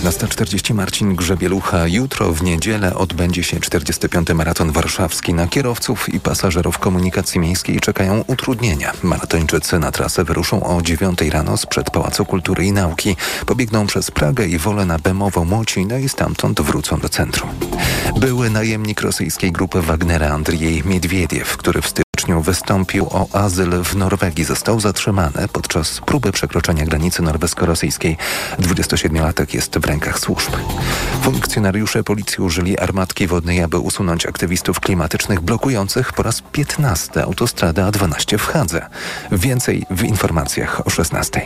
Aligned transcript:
11.40 0.00 0.74
Marcin 0.74 1.16
Grzebielucha. 1.16 1.86
Jutro 1.86 2.32
w 2.32 2.42
niedzielę 2.42 2.94
odbędzie 2.94 3.42
się 3.42 3.60
45. 3.60 4.28
maraton 4.28 4.72
warszawski. 4.72 5.34
Na 5.34 5.46
kierowców 5.46 6.14
i 6.14 6.20
pasażerów 6.20 6.78
komunikacji 6.78 7.40
miejskiej 7.40 7.80
czekają 7.80 8.24
utrudnienia. 8.26 8.92
Maratończycy 9.02 9.78
na 9.78 9.92
trasę 9.92 10.24
wyruszą 10.24 10.62
o 10.62 10.82
9 10.82 11.20
rano 11.20 11.56
sprzed 11.56 11.90
Pałacu 11.90 12.24
Kultury 12.24 12.64
i 12.64 12.72
Nauki. 12.72 13.16
Pobiegną 13.46 13.86
przez 13.86 14.10
Pragę 14.10 14.46
i 14.46 14.58
Wolę 14.58 14.84
na 14.84 14.98
Bemowo 14.98 15.44
Młocinę 15.44 16.02
i 16.02 16.08
stamtąd 16.08 16.60
wrócą 16.60 16.98
do 16.98 17.08
centrum. 17.08 17.50
Były 18.20 18.50
najemnik 18.50 19.00
rosyjskiej 19.00 19.52
grupy 19.52 19.82
Wagnera 19.82 20.28
Andrzej 20.28 20.82
Miedwiediew, 20.84 21.56
który 21.56 21.82
w 21.82 21.92
styczniu 22.30 22.42
wystąpił 22.42 23.06
o 23.10 23.26
azyl 23.32 23.82
w 23.84 23.96
Norwegii. 23.96 24.44
Został 24.44 24.80
zatrzymany 24.80 25.48
podczas 25.52 26.00
próby 26.00 26.32
przekroczenia 26.32 26.84
granicy 26.84 27.22
norwesko-rosyjskiej. 27.22 28.16
27-latek 28.58 29.54
jest 29.54 29.78
w 29.78 29.84
rękach 29.84 30.18
służb. 30.18 30.52
Funkcjonariusze 31.22 32.04
policji 32.04 32.44
użyli 32.44 32.78
armatki 32.78 33.26
wodnej, 33.26 33.62
aby 33.62 33.78
usunąć 33.78 34.26
aktywistów 34.26 34.80
klimatycznych 34.80 35.40
blokujących 35.40 36.12
po 36.12 36.22
raz 36.22 36.42
15 36.52 37.22
autostradę 37.22 37.82
A12 37.82 38.38
w 38.38 38.46
Hadze. 38.46 38.86
Więcej 39.32 39.86
w 39.90 40.02
informacjach 40.02 40.86
o 40.86 40.90
16. 40.90 41.42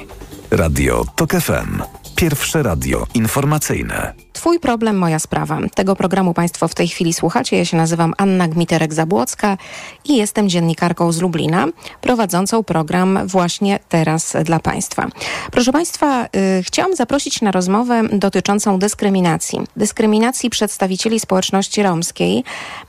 Radio 0.51 1.05
TOK 1.17 1.33
FM. 1.33 1.83
Pierwsze 2.17 2.63
radio 2.63 3.07
informacyjne. 3.15 4.15
Twój 4.33 4.61
problem, 4.61 4.99
moja 4.99 5.19
sprawa. 5.19 5.59
Tego 5.75 5.97
programu 5.97 6.35
Państwo 6.35 6.69
w 6.69 6.75
tej 6.75 6.89
chwili 6.89 7.13
słuchacie. 7.13 7.57
Ja 7.57 7.65
się 7.65 7.77
nazywam 7.77 8.15
Anna 8.19 8.49
Gmiterek-Zabłocka 8.49 9.57
i 10.05 10.17
jestem 10.17 10.49
dziennikarką 10.49 11.13
z 11.13 11.21
Lublina, 11.21 11.67
prowadzącą 12.01 12.65
program 12.65 13.19
właśnie 13.27 13.79
teraz 13.89 14.37
dla 14.45 14.61
Państwa. 14.61 15.09
Proszę 15.51 15.73
Państwa, 15.73 16.23
yy, 16.23 16.63
chciałam 16.63 16.97
zaprosić 16.97 17.43
na 17.43 17.51
rozmowę 17.51 18.03
dotyczącą 18.13 18.79
dyskryminacji. 18.79 19.61
Dyskryminacji 19.77 20.51
przedstawicieli 20.51 21.21
społeczności 21.21 21.83
romskiej. 21.83 22.45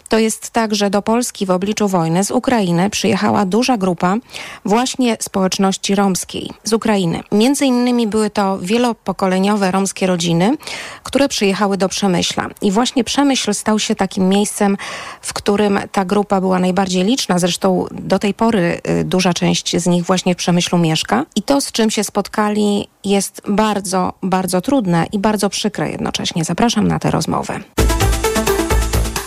To 0.10 0.20
jest 0.20 0.50
tak, 0.50 0.76
że 0.76 0.90
do 0.90 1.02
Polski 1.02 1.46
w 1.46 1.52
obliczu 1.52 1.88
wojny 1.88 2.24
z 2.24 2.32
Ukrainy 2.32 2.90
przyjechała 2.90 3.46
duża 3.46 3.78
grupa 3.78 4.18
właśnie 4.66 5.18
społeczności 5.20 5.96
romskiej 5.96 6.52
z 6.64 6.74
Ukrainy. 6.74 7.24
Między 7.46 7.66
innymi 7.66 8.08
były 8.08 8.30
to 8.30 8.60
wielopokoleniowe 8.60 9.72
romskie 9.72 10.08
rodziny, 10.08 10.58
które 11.04 11.28
przyjechały 11.30 11.78
do 11.78 11.90
Przemyśla. 11.90 12.48
I 12.62 12.72
właśnie 12.72 13.04
Przemyśl 13.04 13.54
stał 13.54 13.80
się 13.80 13.96
takim 13.96 14.30
miejscem, 14.30 14.78
w 15.22 15.34
którym 15.34 15.80
ta 15.92 16.06
grupa 16.06 16.42
była 16.42 16.60
najbardziej 16.60 17.04
liczna. 17.04 17.40
Zresztą 17.40 17.86
do 17.92 18.20
tej 18.20 18.34
pory 18.34 18.82
y, 18.90 19.04
duża 19.04 19.34
część 19.34 19.78
z 19.78 19.88
nich 19.88 20.04
właśnie 20.06 20.34
w 20.34 20.38
Przemyślu 20.38 20.78
mieszka. 20.78 21.26
I 21.36 21.44
to, 21.44 21.62
z 21.62 21.72
czym 21.72 21.92
się 21.92 22.04
spotkali, 22.04 22.88
jest 23.04 23.42
bardzo, 23.48 24.14
bardzo 24.24 24.62
trudne 24.62 25.06
i 25.12 25.20
bardzo 25.20 25.50
przykre 25.50 25.92
jednocześnie. 25.92 26.44
Zapraszam 26.44 26.88
na 26.88 27.00
tę 27.00 27.12
rozmowę. 27.12 27.60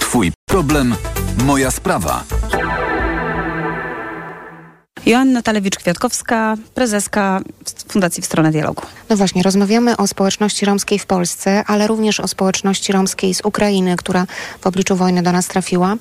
Twój 0.01 0.33
problem, 0.47 0.95
moja 1.45 1.71
sprawa. 1.71 2.25
Joanna 5.09 5.43
Talewicz-Kwiatkowska, 5.43 6.57
prezeska 6.75 7.41
Fundacji 7.89 8.23
W 8.23 8.27
Stronę 8.27 8.51
Dialogu. 8.51 8.83
No 9.09 9.17
właśnie, 9.17 9.43
rozmawiamy 9.43 9.97
o 9.97 10.07
społeczności 10.07 10.67
romskiej 10.67 10.99
w 10.99 11.07
Polsce, 11.07 11.65
ale 11.67 11.87
również 11.87 12.21
o 12.21 12.29
społeczności 12.29 12.93
romskiej 12.93 13.35
z 13.35 13.45
Ukrainy, 13.45 13.97
która 13.97 14.27
w 14.61 14.67
obliczu 14.67 14.97
wojny 14.97 15.23
do 15.23 15.33
nas 15.33 15.47
trafiła. 15.47 15.97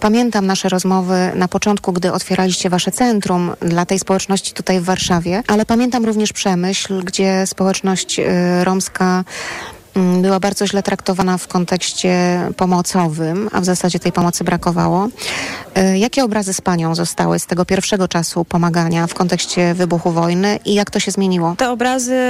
Pamiętam 0.00 0.46
nasze 0.46 0.68
rozmowy 0.68 1.32
na 1.34 1.48
początku, 1.48 1.92
gdy 1.92 2.12
otwieraliście 2.12 2.70
wasze 2.70 2.90
centrum 2.90 3.52
dla 3.60 3.86
tej 3.86 3.98
społeczności 3.98 4.52
tutaj 4.52 4.80
w 4.80 4.84
Warszawie, 4.84 5.42
ale 5.46 5.66
pamiętam 5.66 6.04
również 6.04 6.32
Przemyśl, 6.32 7.04
gdzie 7.04 7.46
społeczność 7.46 8.18
y, 8.18 8.24
romska 8.64 9.24
była 10.22 10.40
bardzo 10.40 10.66
źle 10.66 10.82
traktowana 10.82 11.38
w 11.38 11.48
kontekście 11.48 12.40
pomocowym, 12.56 13.48
a 13.52 13.60
w 13.60 13.64
zasadzie 13.64 13.98
tej 13.98 14.12
pomocy 14.12 14.44
brakowało. 14.44 15.08
Y, 15.78 15.98
Jakie 15.98 16.24
obrazy 16.24 16.52
z 16.52 16.60
Panią 16.60 16.94
zostały 16.94 17.38
z 17.38 17.46
tego 17.46 17.64
pierwszego 17.64 18.08
czasu 18.08 18.44
pomagania 18.44 19.06
w 19.06 19.14
kontekście 19.14 19.74
wybuchu 19.74 20.10
wojny 20.10 20.58
i 20.64 20.74
jak 20.74 20.90
to 20.90 21.00
się 21.00 21.10
zmieniło? 21.10 21.54
Te 21.58 21.70
obrazy 21.70 22.20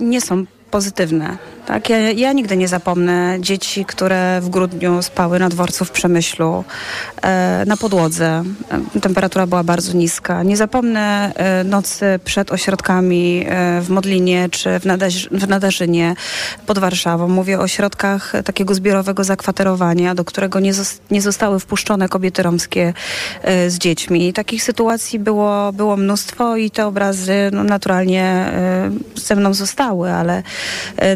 nie 0.00 0.20
są 0.20 0.44
pozytywne. 0.70 1.38
Tak? 1.66 1.90
Ja, 1.90 1.98
ja 1.98 2.32
nigdy 2.32 2.56
nie 2.56 2.68
zapomnę 2.68 3.36
dzieci, 3.40 3.84
które 3.84 4.40
w 4.40 4.48
grudniu 4.48 5.02
spały 5.02 5.38
na 5.38 5.48
dworcu 5.48 5.84
w 5.84 5.90
Przemyślu, 5.90 6.64
e, 7.22 7.64
na 7.66 7.76
podłodze. 7.76 8.42
E, 8.96 9.00
temperatura 9.00 9.46
była 9.46 9.64
bardzo 9.64 9.92
niska. 9.92 10.42
Nie 10.42 10.56
zapomnę 10.56 11.32
e, 11.34 11.64
nocy 11.64 12.20
przed 12.24 12.52
ośrodkami 12.52 13.46
w 13.80 13.86
Modlinie 13.88 14.48
czy 14.48 14.78
w, 14.78 14.84
Nadaż, 14.84 15.28
w 15.28 15.48
Nadarzynie 15.48 16.14
pod 16.66 16.78
Warszawą. 16.78 17.28
Mówię 17.28 17.58
o 17.58 17.62
ośrodkach 17.62 18.32
takiego 18.44 18.74
zbiorowego 18.74 19.24
zakwaterowania, 19.24 20.14
do 20.14 20.24
którego 20.24 20.60
nie, 20.60 20.74
zos- 20.74 20.98
nie 21.10 21.22
zostały 21.22 21.60
wpuszczone 21.60 22.08
kobiety 22.08 22.42
romskie 22.42 22.94
z 23.68 23.78
dziećmi. 23.78 24.32
Takich 24.32 24.62
sytuacji 24.62 25.18
było, 25.18 25.72
było 25.72 25.96
mnóstwo 25.96 26.56
i 26.56 26.70
te 26.70 26.86
obrazy 26.86 27.34
no, 27.52 27.64
naturalnie 27.64 28.52
ze 29.14 29.36
mną 29.36 29.54
zostały, 29.54 30.10
ale 30.10 30.42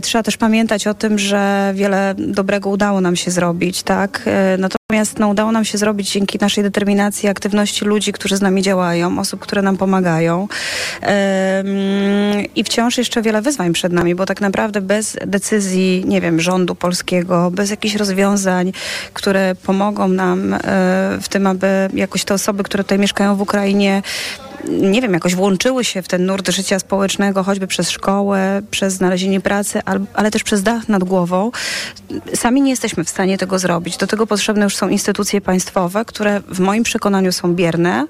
trzeba 0.02 0.22
też 0.22 0.33
pamiętać 0.36 0.86
o 0.86 0.94
tym, 0.94 1.18
że 1.18 1.72
wiele 1.74 2.14
dobrego 2.18 2.70
udało 2.70 3.00
nam 3.00 3.16
się 3.16 3.30
zrobić, 3.30 3.82
tak? 3.82 4.22
E, 4.26 4.58
Natomiast 4.90 5.18
no, 5.18 5.28
udało 5.28 5.52
nam 5.52 5.64
się 5.64 5.78
zrobić 5.78 6.12
dzięki 6.12 6.38
naszej 6.40 6.64
determinacji, 6.64 7.28
aktywności 7.28 7.84
ludzi, 7.84 8.12
którzy 8.12 8.36
z 8.36 8.40
nami 8.40 8.62
działają, 8.62 9.18
osób, 9.18 9.40
które 9.40 9.62
nam 9.62 9.76
pomagają. 9.76 10.48
I 12.56 12.64
wciąż 12.64 12.98
jeszcze 12.98 13.22
wiele 13.22 13.42
wyzwań 13.42 13.72
przed 13.72 13.92
nami, 13.92 14.14
bo 14.14 14.26
tak 14.26 14.40
naprawdę 14.40 14.80
bez 14.80 15.16
decyzji, 15.26 16.04
nie 16.06 16.20
wiem, 16.20 16.40
rządu 16.40 16.74
polskiego, 16.74 17.50
bez 17.50 17.70
jakichś 17.70 17.94
rozwiązań, 17.94 18.72
które 19.12 19.54
pomogą 19.54 20.08
nam 20.08 20.54
e, 20.54 20.58
w 21.20 21.28
tym, 21.28 21.46
aby 21.46 21.88
jakoś 21.94 22.24
te 22.24 22.34
osoby, 22.34 22.62
które 22.62 22.84
tutaj 22.84 22.98
mieszkają 22.98 23.36
w 23.36 23.40
Ukrainie, 23.40 24.02
nie 24.68 25.02
wiem, 25.02 25.12
jakoś 25.12 25.34
włączyły 25.34 25.84
się 25.84 26.02
w 26.02 26.08
ten 26.08 26.26
nurt 26.26 26.50
życia 26.50 26.78
społecznego, 26.78 27.42
choćby 27.42 27.66
przez 27.66 27.90
szkołę, 27.90 28.62
przez 28.70 28.94
znalezienie 28.94 29.40
pracy, 29.40 29.80
ale, 29.84 30.00
ale 30.14 30.30
też 30.30 30.42
przez 30.42 30.62
dach 30.62 30.88
nad 30.88 31.04
głową. 31.04 31.50
Sami 32.34 32.62
nie 32.62 32.70
jesteśmy 32.70 33.04
w 33.04 33.10
stanie 33.10 33.38
tego 33.38 33.58
zrobić. 33.58 33.96
Do 33.96 34.06
tego 34.06 34.26
potrzebne 34.26 34.64
już 34.64 34.73
są 34.76 34.88
instytucje 34.88 35.40
państwowe, 35.40 36.04
które 36.04 36.40
w 36.48 36.60
moim 36.60 36.82
przekonaniu 36.82 37.32
są 37.32 37.54
bierne 37.54 38.06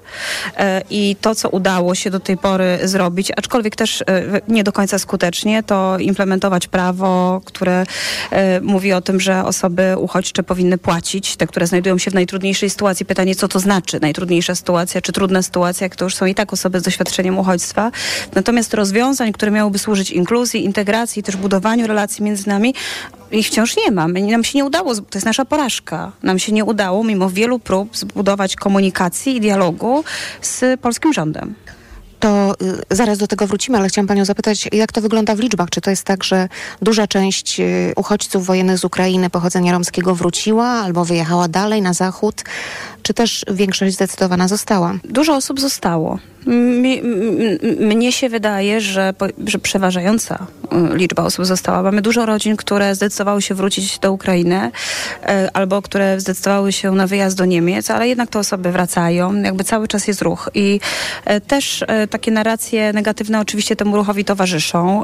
e, 0.57 0.81
i 0.89 1.15
to, 1.21 1.35
co 1.35 1.49
udało 1.49 1.95
się 1.95 2.09
do 2.09 2.19
tej 2.19 2.37
pory 2.37 2.79
zrobić, 2.83 3.31
aczkolwiek 3.37 3.75
też 3.75 4.01
e, 4.01 4.05
nie 4.47 4.63
do 4.63 4.71
końca 4.71 4.99
skutecznie, 4.99 5.63
to 5.63 5.97
implementować 5.99 6.67
prawo, 6.67 7.41
które 7.45 7.85
e, 8.31 8.61
mówi 8.61 8.93
o 8.93 9.01
tym, 9.01 9.19
że 9.19 9.45
osoby 9.45 9.95
uchodźcze 9.97 10.43
powinny 10.43 10.77
płacić, 10.77 11.35
te, 11.35 11.47
które 11.47 11.67
znajdują 11.67 11.97
się 11.97 12.11
w 12.11 12.13
najtrudniejszej 12.13 12.69
sytuacji. 12.69 13.05
Pytanie, 13.05 13.35
co 13.35 13.47
to 13.47 13.59
znaczy 13.59 13.99
najtrudniejsza 14.01 14.55
sytuacja, 14.55 15.01
czy 15.01 15.11
trudna 15.11 15.41
sytuacja, 15.41 15.85
jak 15.85 15.95
to 15.95 16.05
już 16.05 16.15
są 16.15 16.25
i 16.25 16.35
tak 16.35 16.53
osoby 16.53 16.79
z 16.79 16.83
doświadczeniem 16.83 17.39
uchodźstwa. 17.39 17.91
Natomiast 18.35 18.73
rozwiązań, 18.73 19.33
które 19.33 19.51
miałyby 19.51 19.79
służyć 19.79 20.11
inkluzji, 20.11 20.65
integracji, 20.65 21.23
też 21.23 21.35
budowaniu 21.35 21.87
relacji 21.87 22.23
między 22.23 22.49
nami, 22.49 22.73
ich 23.35 23.47
wciąż 23.47 23.77
nie 23.77 23.91
ma. 23.91 24.07
My- 24.07 24.21
Nam 24.21 24.43
się 24.43 24.57
nie 24.57 24.65
udało, 24.65 24.95
to 24.95 25.03
jest 25.13 25.25
nasza 25.25 25.45
porażka. 25.45 26.11
Nam 26.23 26.39
się 26.39 26.51
nie 26.51 26.65
udało, 26.65 27.03
mimo 27.03 27.29
wielu 27.29 27.59
prób, 27.59 27.97
zbudować 27.97 28.55
komunikacji 28.55 29.35
i 29.35 29.41
dialogu 29.41 30.03
z 30.41 30.79
polskim 30.81 31.13
rządem. 31.13 31.55
To 32.19 32.55
y, 32.91 32.95
zaraz 32.95 33.17
do 33.17 33.27
tego 33.27 33.47
wrócimy, 33.47 33.77
ale 33.77 33.87
chciałam 33.87 34.07
Panią 34.07 34.25
zapytać, 34.25 34.69
jak 34.71 34.91
to 34.91 35.01
wygląda 35.01 35.35
w 35.35 35.39
liczbach? 35.39 35.69
Czy 35.69 35.81
to 35.81 35.89
jest 35.89 36.03
tak, 36.03 36.23
że 36.23 36.49
duża 36.81 37.07
część 37.07 37.59
y, 37.59 37.93
uchodźców 37.95 38.45
wojennych 38.45 38.77
z 38.77 38.85
Ukrainy 38.85 39.29
pochodzenia 39.29 39.71
romskiego 39.71 40.15
wróciła 40.15 40.65
albo 40.67 41.05
wyjechała 41.05 41.47
dalej 41.47 41.81
na 41.81 41.93
zachód? 41.93 42.43
Czy 43.03 43.13
też 43.13 43.45
większość 43.51 43.93
zdecydowana 43.95 44.47
została? 44.47 44.93
Dużo 45.03 45.35
osób 45.35 45.59
zostało. 45.59 46.19
Mi, 46.47 46.99
m- 46.99 47.37
m- 47.63 47.87
mnie 47.87 48.11
się 48.11 48.29
wydaje, 48.29 48.81
że, 48.81 49.13
po- 49.17 49.27
że 49.47 49.59
przeważająca 49.59 50.47
liczba 50.93 51.23
osób 51.23 51.45
została. 51.45 51.83
Mamy 51.83 52.01
dużo 52.01 52.25
rodzin, 52.25 52.57
które 52.57 52.95
zdecydowały 52.95 53.41
się 53.41 53.55
wrócić 53.55 53.99
do 53.99 54.11
Ukrainy 54.11 54.71
e, 55.23 55.49
albo 55.53 55.81
które 55.81 56.19
zdecydowały 56.19 56.71
się 56.71 56.91
na 56.91 57.07
wyjazd 57.07 57.37
do 57.37 57.45
Niemiec, 57.45 57.91
ale 57.91 58.07
jednak 58.07 58.29
te 58.29 58.39
osoby 58.39 58.71
wracają. 58.71 59.41
Jakby 59.41 59.63
cały 59.63 59.87
czas 59.87 60.07
jest 60.07 60.21
ruch. 60.21 60.49
I 60.53 60.79
e, 61.25 61.41
też 61.41 61.83
e, 61.87 62.07
takie 62.07 62.31
narracje 62.31 62.93
negatywne 62.93 63.39
oczywiście 63.39 63.75
temu 63.75 63.95
ruchowi 63.95 64.25
towarzyszą. 64.25 65.03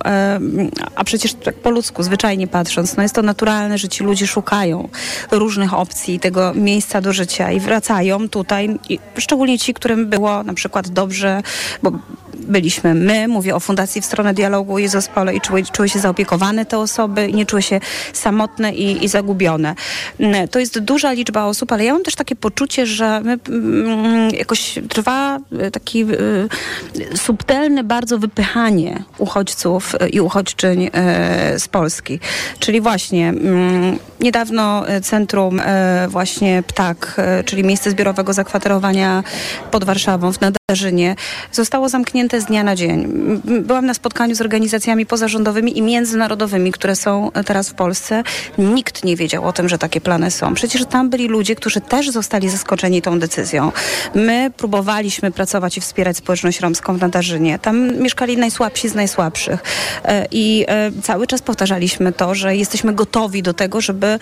A 0.95 1.03
przecież 1.03 1.33
tak 1.33 1.55
po 1.55 1.69
ludzku, 1.69 2.03
zwyczajnie 2.03 2.47
patrząc, 2.47 2.97
no 2.97 3.03
jest 3.03 3.15
to 3.15 3.21
naturalne, 3.21 3.77
że 3.77 3.89
ci 3.89 4.03
ludzie 4.03 4.27
szukają 4.27 4.89
różnych 5.31 5.73
opcji, 5.73 6.19
tego 6.19 6.53
miejsca 6.53 7.01
do 7.01 7.13
życia 7.13 7.51
i 7.51 7.59
wracają 7.59 8.29
tutaj, 8.29 8.79
i 8.89 8.99
szczególnie 9.17 9.59
ci, 9.59 9.73
którym 9.73 10.09
było 10.09 10.43
na 10.43 10.53
przykład 10.53 10.89
dobrze, 10.89 11.41
bo 11.83 11.91
byliśmy 12.47 12.93
my, 12.93 13.27
mówię 13.27 13.55
o 13.55 13.59
Fundacji 13.59 14.01
w 14.01 14.05
stronę 14.05 14.33
dialogu 14.33 14.79
i 14.79 14.87
zespole 14.87 15.35
i 15.35 15.41
czuły, 15.41 15.60
czuły 15.71 15.89
się 15.89 15.99
zaopiekowane 15.99 16.65
te 16.65 16.77
osoby 16.77 17.31
nie 17.33 17.45
czuły 17.45 17.61
się 17.61 17.79
samotne 18.13 18.73
i, 18.73 19.05
i 19.05 19.07
zagubione. 19.07 19.75
Mm, 20.19 20.47
to 20.47 20.59
jest 20.59 20.79
duża 20.79 21.11
liczba 21.11 21.45
osób, 21.45 21.71
ale 21.71 21.85
ja 21.85 21.93
mam 21.93 22.03
też 22.03 22.15
takie 22.15 22.35
poczucie, 22.35 22.85
że 22.85 23.21
my, 23.21 23.39
mm, 23.49 24.29
jakoś 24.29 24.79
trwa 24.89 25.39
y, 25.67 25.71
taki 25.71 26.03
y, 26.03 27.17
subtelne 27.17 27.83
bardzo 27.83 28.17
wypychanie 28.19 29.03
uchodźców 29.17 29.95
i 30.11 30.21
uchodźczyń 30.21 30.89
z 31.57 31.67
Polski. 31.67 32.19
Czyli 32.59 32.81
właśnie 32.81 33.29
mm, 33.29 33.97
niedawno 34.19 34.83
centrum 35.03 35.61
właśnie 36.07 36.63
PTAK, 36.67 37.15
czyli 37.45 37.63
miejsce 37.63 37.91
zbiorowego 37.91 38.33
zakwaterowania 38.33 39.23
pod 39.71 39.83
Warszawą 39.83 40.33
w 40.33 40.39
Nadarzynie, 40.41 41.15
zostało 41.51 41.89
zamknięte 41.89 42.41
z 42.41 42.45
dnia 42.45 42.63
na 42.63 42.75
dzień. 42.75 43.07
Byłam 43.61 43.85
na 43.85 43.93
spotkaniu 43.93 44.35
z 44.35 44.41
organizacjami 44.41 45.05
pozarządowymi 45.05 45.40
i 45.73 45.81
międzynarodowymi, 45.81 46.71
które 46.71 46.95
są 46.95 47.31
teraz 47.45 47.69
w 47.69 47.73
Polsce. 47.73 48.23
Nikt 48.57 49.03
nie 49.03 49.15
wiedział 49.15 49.45
o 49.45 49.53
tym, 49.53 49.69
że 49.69 49.77
takie 49.77 50.01
plany 50.01 50.31
są. 50.31 50.53
Przecież 50.53 50.85
tam 50.85 51.09
byli 51.09 51.27
ludzie, 51.27 51.55
którzy 51.55 51.81
też 51.81 52.09
zostali 52.09 52.49
zaskoczeni 52.49 53.01
tą 53.01 53.19
decyzją. 53.19 53.71
My 54.15 54.51
próbowaliśmy 54.57 55.31
pracować 55.31 55.77
i 55.77 55.81
wspierać 55.81 56.17
społeczność 56.17 56.59
romską 56.59 56.97
w 56.97 57.01
Nadarzynie. 57.01 57.59
Tam 57.59 57.97
mieszkali 57.97 58.37
najsłabsi 58.37 58.89
z 58.89 58.95
najsłabszych. 58.95 59.63
E, 60.03 60.27
I 60.31 60.65
e, 60.67 60.91
cały 61.01 61.27
czas 61.27 61.41
powtarzaliśmy 61.41 62.13
to, 62.13 62.35
że 62.35 62.55
jesteśmy 62.55 62.93
gotowi 62.93 63.43
do 63.43 63.53
tego, 63.53 63.81
żeby 63.81 64.19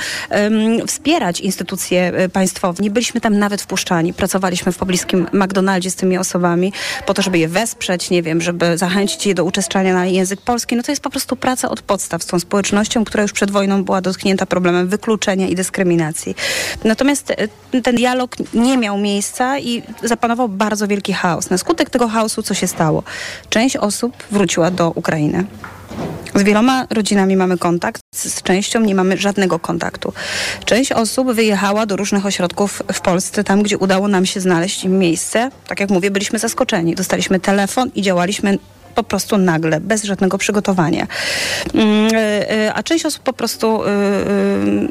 wspierać 0.87 1.39
instytucje 1.39 2.13
e, 2.15 2.29
państwowe. 2.29 2.83
Nie 2.83 2.91
byliśmy 2.91 3.21
tam 3.21 3.39
nawet 3.39 3.61
wpuszczani. 3.61 4.13
Pracowaliśmy 4.13 4.71
w 4.71 4.77
pobliskim 4.77 5.27
McDonaldzie 5.33 5.91
z 5.91 5.95
tymi 5.95 6.17
osobami 6.17 6.73
po 7.05 7.13
to, 7.13 7.21
żeby 7.21 7.39
je 7.39 7.47
wesprzeć, 7.47 8.09
nie 8.09 8.23
wiem, 8.23 8.41
żeby 8.41 8.77
zachęcić 8.77 9.25
je 9.25 9.35
do 9.35 9.43
uczestniczenia 9.43 9.93
na 9.93 10.05
język 10.05 10.41
polski. 10.41 10.75
No 10.75 10.83
to 10.83 10.91
jest 10.91 11.01
po 11.01 11.08
prostu 11.09 11.35
praca 11.35 11.69
od 11.69 11.81
podstaw 11.81 12.23
z 12.23 12.25
tą 12.25 12.39
społecznością, 12.39 13.05
która 13.05 13.21
już 13.21 13.31
przed 13.31 13.51
wojną 13.51 13.83
była 13.83 14.01
dotknięta 14.01 14.45
problemem 14.45 14.87
wykluczenia 14.87 15.47
i 15.47 15.55
dyskryminacji. 15.55 16.35
Natomiast 16.83 17.31
e, 17.31 17.81
ten 17.81 17.95
dialog 17.95 18.35
nie 18.53 18.77
miał 18.77 18.97
miejsca 18.97 19.59
i 19.59 19.83
zapanował 20.03 20.49
bardzo 20.49 20.87
wielki 20.87 21.13
chaos. 21.13 21.49
Na 21.49 21.57
skutek 21.57 21.89
tego 21.89 22.07
chaosu 22.07 22.43
co 22.43 22.53
się 22.53 22.67
stało? 22.67 23.03
Część 23.49 23.77
osób 23.77 24.13
wróciła 24.31 24.71
do 24.71 24.91
Ukrainy. 24.91 25.45
Z 26.35 26.43
wieloma 26.43 26.87
rodzinami 26.89 27.35
mamy 27.35 27.57
kontakt, 27.57 28.01
z 28.15 28.43
częścią 28.43 28.79
nie 28.79 28.95
mamy 28.95 29.17
żadnego 29.17 29.59
kontaktu. 29.59 30.13
Część 30.65 30.91
osób 30.91 31.31
wyjechała 31.31 31.85
do 31.85 31.95
różnych 31.95 32.25
ośrodków 32.25 32.83
w 32.93 33.01
Polsce, 33.01 33.43
tam 33.43 33.63
gdzie 33.63 33.77
udało 33.77 34.07
nam 34.07 34.25
się 34.25 34.39
znaleźć 34.39 34.83
im 34.83 34.99
miejsce. 34.99 35.51
Tak 35.67 35.79
jak 35.79 35.89
mówię, 35.89 36.11
byliśmy 36.11 36.39
zaskoczeni. 36.39 36.95
Dostaliśmy 36.95 37.39
telefon 37.39 37.91
i 37.95 38.01
działaliśmy 38.01 38.57
po 39.03 39.09
prostu 39.09 39.37
nagle, 39.37 39.79
bez 39.79 40.03
żadnego 40.03 40.37
przygotowania. 40.37 41.07
Mm, 41.73 42.15
y, 42.15 42.17
y, 42.67 42.73
A 42.73 42.83
część 42.83 43.05
osób 43.05 43.23
po 43.23 43.33
prostu 43.33 43.83
y, 43.83 43.87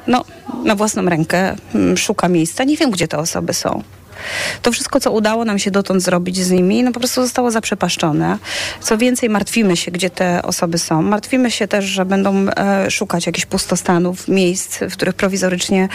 no, 0.07 0.25
na 0.65 0.75
własną 0.75 1.03
rękę 1.03 1.57
mm, 1.75 1.97
szuka 1.97 2.29
miejsca. 2.29 2.65
Nie 2.65 2.77
wiem, 2.77 2.91
gdzie 2.91 3.09
te 3.09 3.19
osoby 3.19 3.55
są. 3.55 3.83
To 4.63 4.73
wszystko, 4.73 5.01
co 5.01 5.13
udało 5.13 5.45
nam 5.45 5.59
się 5.59 5.71
dotąd 5.71 6.03
zrobić 6.03 6.37
z 6.45 6.51
nimi, 6.51 6.83
no 6.83 6.93
po 6.93 7.01
prostu 7.01 7.23
zostało 7.23 7.51
zaprzepaszczone. 7.51 8.39
Co 8.81 8.99
więcej, 8.99 9.29
martwimy 9.29 9.77
się, 9.77 9.91
gdzie 9.91 10.11
te 10.11 10.43
osoby 10.43 10.79
są. 10.79 11.03
Martwimy 11.03 11.51
się 11.51 11.69
też, 11.69 11.85
że 11.85 12.05
będą 12.05 12.47
e, 12.57 12.91
szukać 12.91 13.27
jakichś 13.27 13.47
pustostanów, 13.47 14.29
miejsc, 14.29 14.79
w 14.79 14.93
których 14.93 15.15
prowizorycznie 15.15 15.89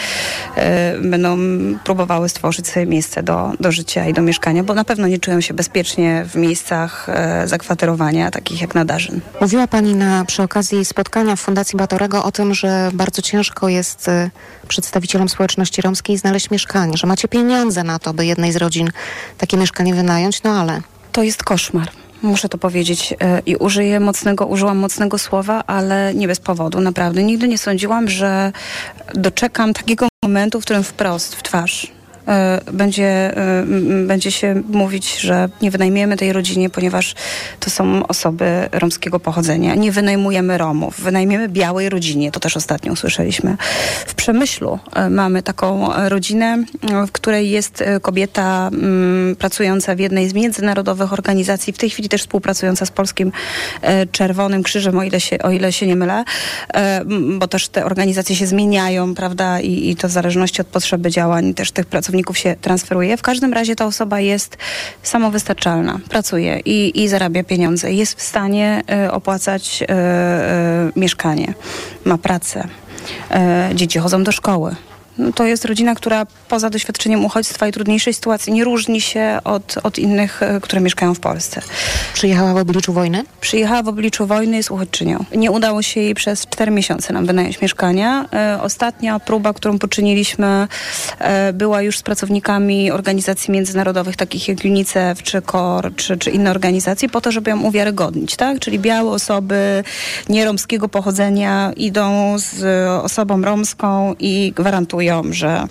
e, 0.56 0.98
będą 0.98 1.38
próbowały 1.84 2.28
stworzyć 2.28 2.68
sobie 2.68 2.86
miejsce 2.86 3.22
do, 3.22 3.52
do 3.60 3.72
życia 3.72 4.08
i 4.08 4.12
do 4.12 4.22
mieszkania, 4.22 4.62
bo 4.62 4.74
na 4.74 4.84
pewno 4.84 5.06
nie 5.06 5.18
czują 5.18 5.40
się 5.40 5.54
bezpiecznie 5.54 6.24
w 6.28 6.34
miejscach 6.34 7.08
e, 7.08 7.48
zakwaterowania, 7.48 8.30
takich 8.30 8.60
jak 8.60 8.74
Nadarzyn. 8.74 9.20
Mówiła 9.40 9.66
Pani 9.66 9.94
na, 9.94 10.24
przy 10.24 10.42
okazji 10.42 10.84
spotkania 10.84 11.36
w 11.36 11.40
Fundacji 11.40 11.76
Batorego 11.76 12.24
o 12.24 12.32
tym, 12.32 12.54
że 12.54 12.90
bardzo 12.92 13.22
ciężko 13.22 13.68
jest 13.68 14.08
y, 14.08 14.30
przedstawicielom 14.68 15.28
społeczności 15.28 15.82
romskiej 15.82 16.18
znaleźć 16.18 16.50
mieszkanie, 16.50 16.96
że 16.96 17.06
macie 17.06 17.28
pieniądze 17.28 17.84
na 17.84 17.98
to, 17.98 18.13
by 18.14 18.26
jednej 18.26 18.52
z 18.52 18.56
rodzin 18.56 18.90
takie 19.38 19.56
mieszkanie 19.56 19.94
wynająć, 19.94 20.42
no 20.42 20.50
ale 20.50 20.80
To 21.12 21.22
jest 21.22 21.44
koszmar. 21.44 21.90
Muszę 22.22 22.48
to 22.48 22.58
powiedzieć 22.58 23.14
e, 23.20 23.40
i 23.46 23.56
użyję 23.56 24.00
mocnego, 24.00 24.46
użyłam 24.46 24.78
mocnego 24.78 25.18
słowa, 25.18 25.64
ale 25.66 26.14
nie 26.14 26.28
bez 26.28 26.40
powodu, 26.40 26.80
naprawdę. 26.80 27.22
Nigdy 27.22 27.48
nie 27.48 27.58
sądziłam, 27.58 28.08
że 28.08 28.52
doczekam 29.14 29.74
takiego 29.74 30.08
momentu, 30.24 30.60
w 30.60 30.64
którym 30.64 30.84
wprost, 30.84 31.34
w 31.34 31.42
twarz 31.42 31.92
będzie, 32.72 33.36
e, 33.36 33.64
będzie 34.06 34.30
się 34.30 34.62
mówić, 34.68 35.20
że 35.20 35.48
nie 35.62 35.70
wynajmiemy 35.70 36.16
tej 36.16 36.32
rodzinie, 36.32 36.70
ponieważ 36.70 37.14
to 37.60 37.70
są 37.70 38.06
osoby 38.06 38.68
romskiego 38.72 39.20
pochodzenia. 39.20 39.74
Nie 39.74 39.92
wynajmujemy 39.92 40.58
Romów, 40.58 41.00
wynajmiemy 41.00 41.48
białej 41.48 41.88
rodzinie. 41.88 42.32
To 42.32 42.40
też 42.40 42.56
ostatnio 42.56 42.92
usłyszeliśmy. 42.92 43.56
W 44.06 44.14
Przemyślu 44.14 44.78
e, 44.94 45.10
mamy 45.10 45.42
taką 45.42 45.94
e, 45.94 46.08
rodzinę, 46.08 46.64
e, 46.92 47.06
w 47.06 47.12
której 47.12 47.50
jest 47.50 47.80
e, 47.80 48.00
kobieta 48.00 48.70
mm, 48.72 49.36
pracująca 49.36 49.94
w 49.94 49.98
jednej 49.98 50.28
z 50.28 50.34
międzynarodowych 50.34 51.12
organizacji, 51.12 51.72
w 51.72 51.78
tej 51.78 51.90
chwili 51.90 52.08
też 52.08 52.20
współpracująca 52.20 52.86
z 52.86 52.90
Polskim 52.90 53.32
e, 53.82 54.06
Czerwonym 54.06 54.62
Krzyżem, 54.62 54.98
o 54.98 55.02
ile 55.02 55.20
się, 55.20 55.38
o 55.38 55.50
ile 55.50 55.72
się 55.72 55.86
nie 55.86 55.96
mylę, 55.96 56.24
e, 56.74 57.04
bo 57.38 57.48
też 57.48 57.68
te 57.68 57.84
organizacje 57.84 58.36
się 58.36 58.46
zmieniają, 58.46 59.14
prawda, 59.14 59.60
I, 59.60 59.90
i 59.90 59.96
to 59.96 60.08
w 60.08 60.10
zależności 60.10 60.60
od 60.60 60.66
potrzeby 60.66 61.10
działań 61.10 61.54
też 61.54 61.72
tych 61.72 61.86
pracowników 61.86 62.13
się 62.34 62.56
transferuje. 62.60 63.16
W 63.16 63.22
każdym 63.22 63.52
razie 63.52 63.76
ta 63.76 63.86
osoba 63.86 64.20
jest 64.20 64.56
samowystarczalna, 65.02 66.00
pracuje 66.08 66.60
i, 66.64 67.02
i 67.02 67.08
zarabia 67.08 67.44
pieniądze, 67.44 67.92
jest 67.92 68.18
w 68.18 68.22
stanie 68.22 68.82
e, 68.90 69.12
opłacać 69.12 69.82
e, 69.82 69.88
e, 69.88 70.90
mieszkanie, 70.96 71.54
ma 72.04 72.18
pracę, 72.18 72.68
dzieci 73.74 73.98
chodzą 73.98 74.24
do 74.24 74.32
szkoły. 74.32 74.76
No, 75.18 75.32
To 75.32 75.44
jest 75.44 75.64
rodzina, 75.64 75.94
która 75.94 76.26
poza 76.48 76.70
doświadczeniem 76.70 77.24
uchodźstwa 77.24 77.68
i 77.68 77.72
trudniejszej 77.72 78.14
sytuacji 78.14 78.52
nie 78.52 78.64
różni 78.64 79.00
się 79.00 79.38
od, 79.44 79.74
od 79.82 79.98
innych, 79.98 80.42
e, 80.42 80.60
które 80.60 80.80
mieszkają 80.80 81.14
w 81.14 81.20
Polsce. 81.20 81.60
przyjechała 82.14 82.54
w 82.54 82.56
obliczu 82.56 82.92
wojny? 82.92 83.24
Przyjechała 83.40 83.82
w 83.82 83.88
obliczu 83.88 84.26
wojny, 84.26 84.56
jest 84.56 84.70
uchodźczynią. 84.70 85.24
Nie 85.36 85.50
udało 85.50 85.82
się 85.82 86.00
jej 86.00 86.14
przez 86.14 86.46
cztery 86.46 86.70
miesiące 86.70 87.12
nam 87.12 87.26
wynająć 87.26 87.60
mieszkania. 87.60 88.28
E, 88.32 88.58
ostatnia 88.62 89.20
próba, 89.20 89.52
którą 89.52 89.78
poczyniliśmy, 89.78 90.68
e, 91.18 91.52
była 91.52 91.82
już 91.82 91.98
z 91.98 92.02
pracownikami 92.02 92.90
organizacji 92.90 93.52
międzynarodowych, 93.52 94.16
takich 94.16 94.48
jak 94.48 94.58
UNICEF, 94.64 95.22
czy 95.22 95.42
KOR, 95.42 95.92
czy, 95.96 96.16
czy 96.16 96.30
inne 96.30 96.50
organizacje, 96.50 97.08
po 97.08 97.20
to, 97.20 97.32
żeby 97.32 97.50
ją 97.50 97.60
uwiarygodnić, 97.60 98.36
tak? 98.36 98.58
Czyli 98.60 98.78
białe 98.78 99.10
osoby 99.10 99.84
nieromskiego 100.28 100.88
pochodzenia 100.88 101.72
idą 101.76 102.34
z 102.38 102.64
osobą 103.04 103.42
romską 103.42 104.14
i 104.18 104.52
gwarantują, 104.56 105.03
że 105.32 105.66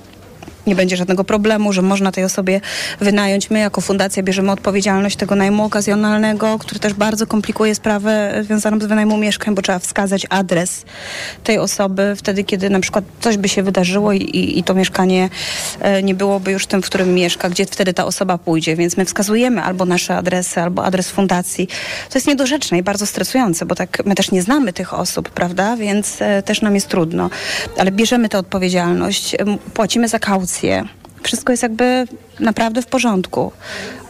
nie 0.67 0.75
będzie 0.75 0.97
żadnego 0.97 1.23
problemu, 1.23 1.73
że 1.73 1.81
można 1.81 2.11
tej 2.11 2.23
osobie 2.23 2.61
wynająć. 2.99 3.49
My 3.49 3.59
jako 3.59 3.81
fundacja 3.81 4.23
bierzemy 4.23 4.51
odpowiedzialność 4.51 5.15
tego 5.15 5.35
najmu 5.35 5.65
okazjonalnego, 5.65 6.59
który 6.59 6.79
też 6.79 6.93
bardzo 6.93 7.27
komplikuje 7.27 7.75
sprawę 7.75 8.41
związaną 8.43 8.79
z 8.79 8.85
wynajmu 8.85 9.17
mieszkań, 9.17 9.55
bo 9.55 9.61
trzeba 9.61 9.79
wskazać 9.79 10.27
adres 10.29 10.85
tej 11.43 11.57
osoby 11.57 12.13
wtedy, 12.17 12.43
kiedy 12.43 12.69
na 12.69 12.79
przykład 12.79 13.05
coś 13.21 13.37
by 13.37 13.49
się 13.49 13.63
wydarzyło 13.63 14.13
i, 14.13 14.17
i, 14.17 14.59
i 14.59 14.63
to 14.63 14.73
mieszkanie 14.73 15.29
e, 15.79 16.03
nie 16.03 16.15
byłoby 16.15 16.51
już 16.51 16.65
tym, 16.65 16.81
w 16.81 16.85
którym 16.85 17.13
mieszka, 17.13 17.49
gdzie 17.49 17.65
wtedy 17.65 17.93
ta 17.93 18.05
osoba 18.05 18.37
pójdzie. 18.37 18.75
Więc 18.75 18.97
my 18.97 19.05
wskazujemy 19.05 19.63
albo 19.63 19.85
nasze 19.85 20.15
adresy, 20.15 20.61
albo 20.61 20.85
adres 20.85 21.09
fundacji. 21.09 21.67
To 22.09 22.17
jest 22.17 22.27
niedorzeczne 22.27 22.77
i 22.77 22.83
bardzo 22.83 23.05
stresujące, 23.05 23.65
bo 23.65 23.75
tak 23.75 24.05
my 24.05 24.15
też 24.15 24.31
nie 24.31 24.41
znamy 24.41 24.73
tych 24.73 24.93
osób, 24.93 25.29
prawda? 25.29 25.77
Więc 25.77 26.21
e, 26.21 26.43
też 26.43 26.61
nam 26.61 26.75
jest 26.75 26.87
trudno. 26.87 27.29
Ale 27.77 27.91
bierzemy 27.91 28.29
tę 28.29 28.37
odpowiedzialność, 28.37 29.35
płacimy 29.73 30.07
za 30.07 30.19
kaucję. 30.19 30.52
Wszystko 31.23 31.53
jest 31.53 31.63
jakby 31.63 32.07
naprawdę 32.39 32.81
w 32.81 32.85
porządku. 32.85 33.51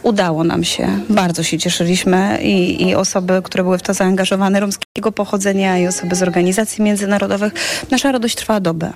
Udało 0.02 0.44
nam 0.44 0.64
się. 0.64 0.88
Bardzo 1.08 1.42
się 1.42 1.58
cieszyliśmy 1.58 2.38
i, 2.42 2.82
i 2.88 2.94
osoby, 2.94 3.40
które 3.44 3.64
były 3.64 3.78
w 3.78 3.82
to 3.82 3.94
zaangażowane, 3.94 4.60
romskiego 4.60 5.12
pochodzenia 5.12 5.78
i 5.78 5.86
osoby 5.86 6.14
z 6.14 6.22
organizacji 6.22 6.84
międzynarodowych. 6.84 7.52
Nasza 7.90 8.12
radość 8.12 8.36
trwała 8.36 8.60
dobę. 8.60 8.92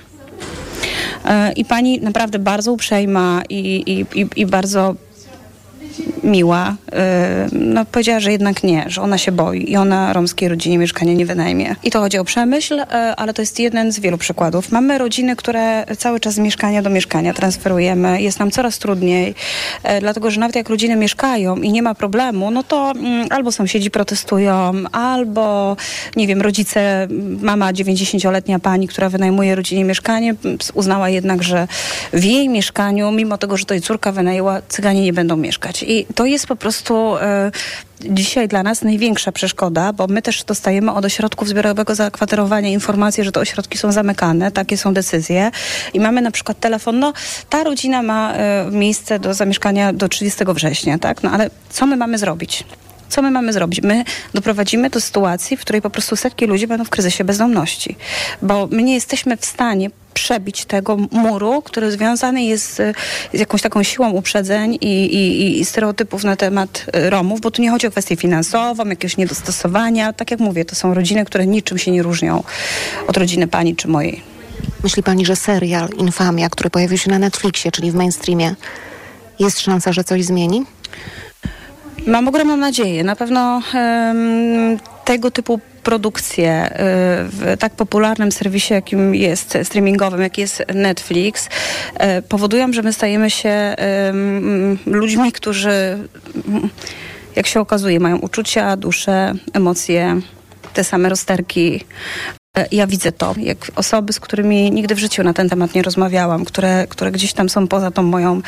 E, 1.24 1.52
I 1.52 1.64
pani 1.64 2.00
naprawdę 2.00 2.38
bardzo 2.38 2.72
uprzejma 2.72 3.42
i, 3.48 4.04
i, 4.14 4.26
i 4.36 4.46
bardzo 4.46 4.94
miła, 6.24 6.76
no 7.52 7.84
powiedziała, 7.84 8.20
że 8.20 8.32
jednak 8.32 8.62
nie, 8.62 8.84
że 8.86 9.02
ona 9.02 9.18
się 9.18 9.32
boi 9.32 9.72
i 9.72 9.76
ona 9.76 10.12
romskiej 10.12 10.48
rodzinie 10.48 10.78
mieszkania 10.78 11.12
nie 11.12 11.26
wynajmie. 11.26 11.76
I 11.84 11.90
to 11.90 12.00
chodzi 12.00 12.18
o 12.18 12.24
przemyśl, 12.24 12.80
e, 12.80 12.86
ale 13.16 13.34
to 13.34 13.42
jest 13.42 13.60
jeden 13.60 13.92
z 13.92 14.00
wielu 14.00 14.18
przykładów. 14.18 14.72
Mamy 14.72 14.98
rodziny, 14.98 15.36
które 15.36 15.84
cały 15.98 16.20
czas 16.20 16.34
z 16.34 16.38
mieszkania 16.38 16.82
do 16.82 16.90
mieszkania 16.90 17.34
transferujemy. 17.34 18.22
Jest 18.22 18.38
nam 18.38 18.50
coraz 18.50 18.78
trudniej, 18.78 19.34
e, 19.82 20.00
dlatego 20.00 20.30
że 20.30 20.40
nawet 20.40 20.56
jak 20.56 20.68
rodziny 20.68 20.96
mieszkają 20.96 21.56
i 21.56 21.72
nie 21.72 21.82
ma 21.82 21.94
problemu, 21.94 22.50
no 22.50 22.62
to 22.62 22.90
mm, 22.90 23.26
albo 23.30 23.52
sąsiedzi 23.52 23.90
protestują, 23.90 24.72
albo 24.92 25.76
nie 26.16 26.26
wiem, 26.26 26.42
rodzice, 26.42 27.08
mama 27.40 27.72
90-letnia 27.72 28.58
pani, 28.58 28.88
która 28.88 29.08
wynajmuje 29.08 29.54
rodzinie 29.54 29.84
mieszkanie, 29.84 30.34
m, 30.44 30.58
uznała 30.74 31.08
jednak, 31.08 31.42
że 31.42 31.68
w 32.12 32.24
jej 32.24 32.48
mieszkaniu, 32.48 33.12
mimo 33.12 33.38
tego, 33.38 33.56
że 33.56 33.64
to 33.64 33.74
jej 33.74 33.82
córka 33.82 34.12
wynajęła, 34.12 34.62
cyganie 34.68 35.02
nie 35.02 35.12
będą 35.12 35.36
mieszkać. 35.36 35.82
I 35.88 36.06
to 36.14 36.26
jest 36.26 36.46
po 36.46 36.56
prostu 36.56 37.16
e, 37.16 37.50
dzisiaj 38.00 38.48
dla 38.48 38.62
nas 38.62 38.82
największa 38.82 39.32
przeszkoda, 39.32 39.92
bo 39.92 40.06
my 40.06 40.22
też 40.22 40.44
dostajemy 40.44 40.92
od 40.92 41.04
ośrodków 41.04 41.48
zbiorowego 41.48 41.94
zakwaterowania 41.94 42.68
informacje, 42.68 43.24
że 43.24 43.32
te 43.32 43.40
ośrodki 43.40 43.78
są 43.78 43.92
zamykane, 43.92 44.50
takie 44.52 44.76
są 44.76 44.94
decyzje 44.94 45.50
i 45.94 46.00
mamy 46.00 46.22
na 46.22 46.30
przykład 46.30 46.60
telefon, 46.60 46.98
no 46.98 47.12
ta 47.48 47.64
rodzina 47.64 48.02
ma 48.02 48.34
e, 48.34 48.66
miejsce 48.70 49.18
do 49.18 49.34
zamieszkania 49.34 49.92
do 49.92 50.08
30 50.08 50.44
września, 50.54 50.98
tak? 50.98 51.22
No 51.22 51.30
ale 51.30 51.50
co 51.70 51.86
my 51.86 51.96
mamy 51.96 52.18
zrobić? 52.18 52.64
Co 53.08 53.22
my 53.22 53.30
mamy 53.30 53.52
zrobić? 53.52 53.82
My 53.82 54.04
doprowadzimy 54.34 54.90
do 54.90 55.00
sytuacji, 55.00 55.56
w 55.56 55.60
której 55.60 55.82
po 55.82 55.90
prostu 55.90 56.16
setki 56.16 56.46
ludzi 56.46 56.66
będą 56.66 56.84
w 56.84 56.90
kryzysie 56.90 57.24
bezdomności, 57.24 57.96
bo 58.42 58.68
my 58.70 58.82
nie 58.82 58.94
jesteśmy 58.94 59.36
w 59.36 59.44
stanie 59.44 59.90
przebić 60.14 60.64
tego 60.64 60.96
muru, 61.10 61.62
który 61.62 61.92
związany 61.92 62.44
jest 62.44 62.74
z, 62.74 62.96
jakąś 63.32 63.62
taką 63.62 63.82
siłą 63.82 64.10
uprzedzeń 64.10 64.78
i, 64.80 65.04
i, 65.04 65.60
i, 65.60 65.64
stereotypów 65.64 66.24
na 66.24 66.36
temat 66.36 66.86
Romów, 66.92 67.40
bo 67.40 67.50
tu 67.50 67.62
nie 67.62 67.70
chodzi 67.70 67.86
o 67.86 67.90
kwestię 67.90 68.16
finansową, 68.16 68.84
jakiegoś 68.84 69.16
niedostosowania. 69.16 70.12
Tak 70.12 70.30
jak 70.30 70.40
mówię, 70.40 70.64
to 70.64 70.74
są 70.74 70.94
rodziny, 70.94 71.24
które 71.24 71.46
niczym 71.46 71.78
się 71.78 71.90
nie 71.90 72.02
różnią 72.02 72.42
od 73.06 73.16
rodziny 73.16 73.48
pani 73.48 73.76
czy 73.76 73.88
mojej. 73.88 74.22
Myśli 74.82 75.02
pani, 75.02 75.26
że 75.26 75.36
serial 75.36 75.88
Infamia, 75.88 76.48
który 76.50 76.70
pojawił 76.70 76.98
się 76.98 77.10
na 77.10 77.18
Netflixie, 77.18 77.72
czyli 77.72 77.90
w 77.90 77.94
mainstreamie, 77.94 78.54
jest 79.38 79.60
szansa, 79.60 79.92
że 79.92 80.04
coś 80.04 80.24
zmieni? 80.24 80.64
Mam 82.08 82.28
ogromną 82.28 82.56
nadzieję. 82.56 83.04
Na 83.04 83.16
pewno 83.16 83.62
um, 83.74 84.78
tego 85.04 85.30
typu 85.30 85.60
produkcje 85.82 86.66
y, 86.66 86.74
w 87.28 87.56
tak 87.58 87.72
popularnym 87.72 88.32
serwisie, 88.32 88.74
jakim 88.74 89.14
jest 89.14 89.58
streamingowym, 89.62 90.20
jak 90.20 90.38
jest 90.38 90.64
Netflix, 90.74 91.46
y, 91.46 92.22
powodują, 92.22 92.72
że 92.72 92.82
my 92.82 92.92
stajemy 92.92 93.30
się 93.30 93.74
ludźmi, 94.86 95.32
którzy, 95.32 95.98
jak 97.36 97.46
się 97.46 97.60
okazuje, 97.60 98.00
mają 98.00 98.16
uczucia, 98.18 98.76
dusze, 98.76 99.34
emocje, 99.54 100.20
te 100.74 100.84
same 100.84 101.08
rozterki, 101.08 101.84
E, 102.34 102.37
ja 102.72 102.86
widzę 102.86 103.12
to, 103.12 103.34
jak 103.36 103.70
osoby, 103.76 104.12
z 104.12 104.20
którymi 104.20 104.70
nigdy 104.70 104.94
w 104.94 104.98
życiu 104.98 105.22
na 105.22 105.32
ten 105.32 105.48
temat 105.48 105.74
nie 105.74 105.82
rozmawiałam, 105.82 106.44
które, 106.44 106.86
które 106.88 107.12
gdzieś 107.12 107.32
tam 107.32 107.48
są 107.48 107.68
poza 107.68 107.90
tą 107.90 108.02
moją 108.02 108.40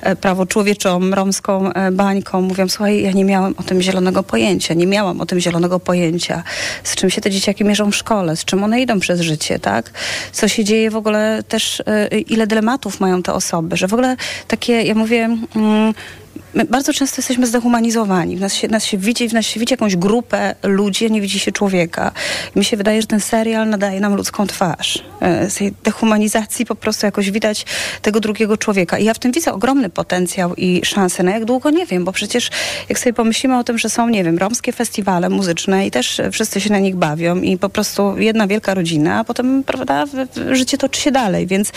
e, 0.00 0.16
prawo 0.16 0.46
człowieczą, 0.46 1.10
romską 1.10 1.72
e, 1.72 1.92
bańką, 1.92 2.40
mówią, 2.40 2.68
słuchaj, 2.68 3.02
ja 3.02 3.12
nie 3.12 3.24
miałam 3.24 3.54
o 3.56 3.62
tym 3.62 3.82
zielonego 3.82 4.22
pojęcia, 4.22 4.74
nie 4.74 4.86
miałam 4.86 5.20
o 5.20 5.26
tym 5.26 5.40
zielonego 5.40 5.80
pojęcia, 5.80 6.42
z 6.84 6.94
czym 6.94 7.10
się 7.10 7.20
te 7.20 7.30
dzieciaki 7.30 7.64
mierzą 7.64 7.90
w 7.90 7.96
szkole, 7.96 8.36
z 8.36 8.44
czym 8.44 8.64
one 8.64 8.80
idą 8.80 9.00
przez 9.00 9.20
życie, 9.20 9.58
tak? 9.58 9.90
Co 10.32 10.48
się 10.48 10.64
dzieje 10.64 10.90
w 10.90 10.96
ogóle 10.96 11.42
też, 11.48 11.82
ile 12.28 12.46
dylematów 12.46 13.00
mają 13.00 13.22
te 13.22 13.32
osoby, 13.32 13.76
że 13.76 13.88
w 13.88 13.92
ogóle 13.92 14.16
takie, 14.48 14.82
ja 14.82 14.94
mówię... 14.94 15.36
Mm, 15.56 15.94
my 16.54 16.64
bardzo 16.64 16.92
często 16.92 17.18
jesteśmy 17.18 17.46
zdehumanizowani. 17.46 18.36
W 18.36 18.40
nas 18.40 18.54
się, 18.54 18.68
nas 18.68 18.84
się 18.84 18.98
widzi, 18.98 19.28
w 19.28 19.32
nas 19.32 19.46
się 19.46 19.60
widzi 19.60 19.72
jakąś 19.72 19.96
grupę 19.96 20.54
ludzi, 20.62 21.06
a 21.06 21.08
nie 21.08 21.20
widzi 21.20 21.38
się 21.38 21.52
człowieka. 21.52 22.12
I 22.56 22.58
mi 22.58 22.64
się 22.64 22.76
wydaje, 22.76 23.00
że 23.00 23.06
ten 23.06 23.20
serial 23.20 23.68
nadaje 23.68 24.00
nam 24.00 24.14
ludzką 24.14 24.46
twarz. 24.46 25.04
E, 25.20 25.50
z 25.50 25.54
tej 25.54 25.74
dehumanizacji 25.84 26.66
po 26.66 26.74
prostu 26.74 27.06
jakoś 27.06 27.30
widać 27.30 27.66
tego 28.02 28.20
drugiego 28.20 28.56
człowieka. 28.56 28.98
I 28.98 29.04
ja 29.04 29.14
w 29.14 29.18
tym 29.18 29.32
widzę 29.32 29.52
ogromny 29.52 29.90
potencjał 29.90 30.54
i 30.54 30.80
szansę. 30.84 31.22
Na 31.22 31.30
jak 31.30 31.44
długo 31.44 31.70
nie 31.70 31.86
wiem, 31.86 32.04
bo 32.04 32.12
przecież 32.12 32.50
jak 32.88 32.98
sobie 32.98 33.12
pomyślimy 33.12 33.58
o 33.58 33.64
tym, 33.64 33.78
że 33.78 33.90
są, 33.90 34.08
nie 34.08 34.24
wiem, 34.24 34.38
romskie 34.38 34.72
festiwale 34.72 35.28
muzyczne 35.28 35.86
i 35.86 35.90
też 35.90 36.20
wszyscy 36.32 36.60
się 36.60 36.70
na 36.70 36.78
nich 36.78 36.96
bawią 36.96 37.36
i 37.36 37.58
po 37.58 37.68
prostu 37.68 38.18
jedna 38.18 38.46
wielka 38.46 38.74
rodzina, 38.74 39.18
a 39.18 39.24
potem, 39.24 39.64
prawda, 39.64 40.04
życie 40.50 40.78
toczy 40.78 41.00
się 41.00 41.10
dalej. 41.10 41.46
Więc 41.46 41.72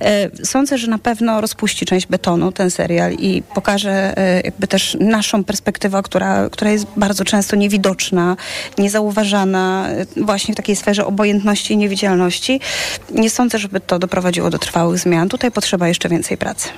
e, 0.00 0.30
sądzę, 0.44 0.78
że 0.78 0.86
na 0.86 0.98
pewno 0.98 1.40
rozpuści 1.40 1.86
część 1.86 2.06
betonu 2.06 2.52
ten 2.52 2.70
serial 2.70 3.12
i 3.12 3.42
pokaże 3.54 4.15
jakby 4.44 4.66
też 4.66 4.96
naszą 5.00 5.44
perspektywę, 5.44 6.02
która, 6.02 6.50
która 6.50 6.70
jest 6.70 6.86
bardzo 6.96 7.24
często 7.24 7.56
niewidoczna, 7.56 8.36
niezauważana 8.78 9.88
e, 9.88 10.06
właśnie 10.16 10.54
w 10.54 10.56
takiej 10.56 10.76
sferze 10.76 11.06
obojętności 11.06 11.74
i 11.74 11.76
niewidzialności. 11.76 12.60
Nie 13.10 13.30
sądzę, 13.30 13.58
żeby 13.58 13.80
to 13.80 13.98
doprowadziło 13.98 14.50
do 14.50 14.58
trwałych 14.58 14.98
zmian. 14.98 15.28
Tutaj 15.28 15.50
potrzeba 15.50 15.88
jeszcze 15.88 16.08
więcej 16.08 16.36
pracy. 16.36 16.68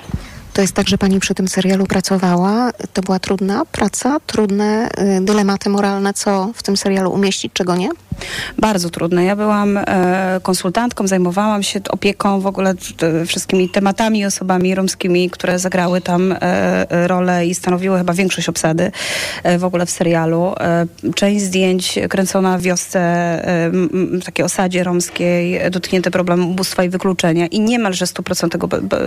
To 0.53 0.61
jest 0.61 0.73
tak, 0.73 0.87
że 0.87 0.97
pani 0.97 1.19
przy 1.19 1.35
tym 1.35 1.47
serialu 1.47 1.85
pracowała. 1.85 2.71
To 2.93 3.01
była 3.01 3.19
trudna 3.19 3.65
praca, 3.65 4.19
trudne 4.19 4.89
y, 5.17 5.21
dylematy 5.21 5.69
moralne, 5.69 6.13
co 6.13 6.51
w 6.55 6.63
tym 6.63 6.77
serialu 6.77 7.11
umieścić, 7.11 7.53
czego 7.53 7.75
nie? 7.75 7.89
Bardzo 8.57 8.89
trudne. 8.89 9.25
Ja 9.25 9.35
byłam 9.35 9.77
e, 9.77 10.39
konsultantką, 10.43 11.07
zajmowałam 11.07 11.63
się 11.63 11.79
opieką 11.89 12.41
w 12.41 12.45
ogóle 12.45 12.73
e, 13.01 13.25
wszystkimi 13.25 13.69
tematami, 13.69 14.25
osobami 14.25 14.75
romskimi, 14.75 15.29
które 15.29 15.59
zagrały 15.59 16.01
tam 16.01 16.35
e, 16.41 17.07
rolę 17.07 17.47
i 17.47 17.55
stanowiły 17.55 17.97
chyba 17.97 18.13
większość 18.13 18.49
obsady 18.49 18.91
w 19.59 19.63
ogóle 19.63 19.85
w 19.85 19.91
serialu. 19.91 20.53
Część 21.15 21.45
zdjęć 21.45 21.99
kręcona 22.09 22.57
w 22.57 22.61
wiosce, 22.61 22.99
w 24.21 24.25
takiej 24.25 24.45
osadzie 24.45 24.83
romskiej, 24.83 25.71
dotknięte 25.71 26.11
problemem 26.11 26.49
ubóstwa 26.49 26.83
i 26.83 26.89
wykluczenia 26.89 27.47
i 27.47 27.59
niemalże 27.59 28.05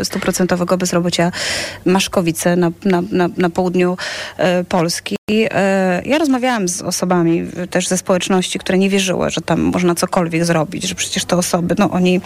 stuprocentowego 0.03 0.77
bezrobocia 0.77 1.33
Maszkowice 1.85 2.57
na, 2.57 2.71
na, 2.85 3.03
na, 3.13 3.29
na 3.37 3.51
południu 3.51 3.97
Polski. 4.69 5.22
Ja 6.05 6.19
rozmawiałam 6.19 6.69
z 6.69 6.83
osobami 6.83 7.47
też 7.71 7.89
ze 7.89 7.99
społeczności, 7.99 8.59
które 8.59 8.79
nie 8.79 8.91
wierzyły 8.91 9.31
że 9.31 9.41
tam 9.41 9.61
można 9.61 9.95
cokolwiek 9.95 10.45
zrobić, 10.45 10.89
że 10.89 10.95
przecież 10.95 11.25
te 11.25 11.37
osoby, 11.37 11.75
no 11.79 11.91
oni 11.91 12.21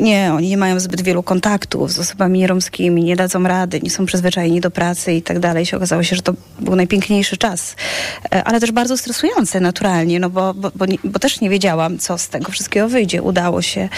nie, 0.00 0.32
oni 0.34 0.48
nie 0.48 0.56
mają 0.56 0.80
zbyt 0.80 1.02
wielu 1.02 1.22
kontaktów 1.22 1.92
z 1.92 1.98
osobami 1.98 2.46
romskimi, 2.46 3.04
nie 3.04 3.16
dadzą 3.16 3.42
rady, 3.42 3.80
nie 3.82 3.90
są 3.90 4.06
przyzwyczajeni 4.06 4.60
do 4.60 4.70
pracy 4.70 5.12
i 5.12 5.22
tak 5.22 5.38
dalej. 5.38 5.66
Się 5.66 5.76
okazało 5.76 6.02
się, 6.02 6.16
że 6.16 6.22
to 6.22 6.34
był 6.60 6.76
najpiękniejszy 6.76 7.36
czas, 7.36 7.76
e, 8.34 8.44
ale 8.44 8.60
też 8.60 8.72
bardzo 8.72 8.96
stresujący 8.96 9.60
naturalnie, 9.60 10.20
no 10.20 10.30
bo, 10.30 10.54
bo, 10.54 10.70
bo, 10.74 10.84
bo 11.04 11.18
też 11.18 11.40
nie 11.40 11.50
wiedziałam, 11.50 11.98
co 11.98 12.18
z 12.18 12.28
tego 12.28 12.52
wszystkiego 12.52 12.88
wyjdzie. 12.88 13.22
Udało 13.22 13.62
się. 13.62 13.88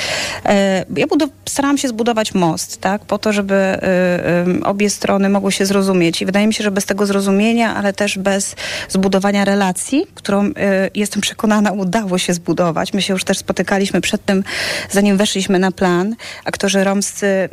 E, 0.47 0.85
ja 0.97 1.07
budow- 1.07 1.31
starałam 1.49 1.79
się 1.79 1.89
zbudować 1.89 2.35
most, 2.35 2.81
tak, 2.81 3.05
po 3.05 3.19
to, 3.19 3.33
żeby 3.33 3.55
y, 3.55 4.61
y, 4.61 4.65
obie 4.65 4.91
strony 4.91 5.29
mogły 5.29 5.53
się 5.53 5.67
zrozumieć 5.67 6.23
i 6.23 6.27
wydaje 6.27 6.47
mi 6.47 6.55
się, 6.55 6.65
że 6.65 6.71
bez 6.71 6.85
tego 6.85 7.07
zrozumienia, 7.07 7.75
ale 7.75 7.93
też 7.93 8.14
bez 8.19 8.57
zbudowania 8.89 9.45
relacji, 9.45 10.07
którą 10.15 10.47
y, 10.47 10.53
jestem 10.95 11.23
przekonana 11.23 11.73
uda 11.73 11.95
udało 11.95 12.19
się 12.19 12.35
zbudować. 12.35 12.93
My 12.93 13.03
się 13.03 13.13
już 13.13 13.25
też 13.25 13.39
spotykaliśmy 13.39 14.01
przed 14.01 14.25
tym, 14.25 14.45
zanim 14.91 15.17
weszliśmy 15.17 15.59
na 15.59 15.73
plan. 15.73 16.17
Aktorzy 16.45 16.85
romscy, 16.85 17.49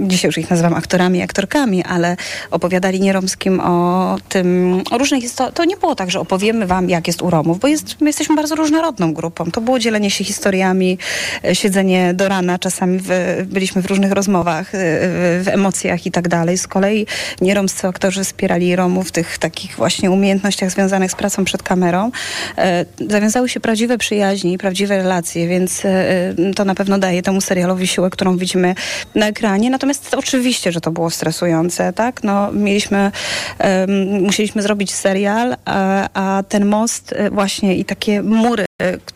dzisiaj 0.00 0.28
już 0.28 0.38
ich 0.38 0.50
nazywam 0.50 0.74
aktorami, 0.74 1.22
aktorkami, 1.22 1.84
ale 1.84 2.16
opowiadali 2.50 3.00
nieromskim 3.00 3.60
o 3.60 4.18
tym, 4.28 4.82
o 4.90 4.98
różnych 4.98 5.22
historiach. 5.22 5.54
To 5.54 5.64
nie 5.64 5.76
było 5.76 5.94
tak, 5.94 6.10
że 6.10 6.20
opowiemy 6.20 6.66
wam, 6.66 6.90
jak 6.90 7.06
jest 7.06 7.22
u 7.22 7.30
Romów, 7.30 7.60
bo 7.60 7.68
jest, 7.68 8.00
my 8.00 8.06
jesteśmy 8.06 8.36
bardzo 8.36 8.54
różnorodną 8.54 9.14
grupą. 9.14 9.50
To 9.50 9.60
było 9.60 9.78
dzielenie 9.78 10.10
się 10.10 10.24
historiami, 10.24 10.98
e, 11.44 11.54
siedzenie 11.54 12.14
do 12.14 12.28
rana, 12.28 12.58
czasami 12.58 12.98
w, 13.02 13.08
byliśmy 13.44 13.82
w 13.82 13.86
różnych 13.86 14.12
rozmowach, 14.12 14.74
e, 14.74 14.78
w, 14.78 15.42
w 15.44 15.48
emocjach 15.48 16.06
i 16.06 16.10
tak 16.10 16.28
dalej. 16.28 16.58
Z 16.58 16.66
kolei 16.66 17.06
nieromscy 17.40 17.88
aktorzy 17.88 18.24
wspierali 18.24 18.76
Romów 18.76 19.12
tych 19.12 19.38
takich 19.38 19.76
właśnie 19.76 19.95
umiejętnościach 20.02 20.70
związanych 20.70 21.10
z 21.10 21.14
pracą 21.14 21.44
przed 21.44 21.62
kamerą. 21.62 22.10
E, 22.58 22.84
zawiązały 23.08 23.48
się 23.48 23.60
prawdziwe 23.60 23.98
przyjaźni, 23.98 24.58
prawdziwe 24.58 24.96
relacje, 24.96 25.48
więc 25.48 25.84
e, 25.84 25.88
e, 25.88 26.54
to 26.54 26.64
na 26.64 26.74
pewno 26.74 26.98
daje 26.98 27.22
temu 27.22 27.40
serialowi 27.40 27.86
siłę, 27.86 28.10
którą 28.10 28.36
widzimy 28.36 28.74
na 29.14 29.26
ekranie. 29.26 29.70
Natomiast 29.70 30.14
oczywiście, 30.14 30.72
że 30.72 30.80
to 30.80 30.90
było 30.90 31.10
stresujące, 31.10 31.92
tak? 31.92 32.22
No, 32.22 32.52
mieliśmy, 32.52 33.10
musieliśmy 34.20 34.62
zrobić 34.62 34.94
serial, 34.94 35.56
a, 35.64 36.08
a 36.14 36.42
ten 36.42 36.66
most 36.66 37.14
właśnie 37.30 37.76
i 37.76 37.84
takie 37.84 38.22
mury 38.22 38.65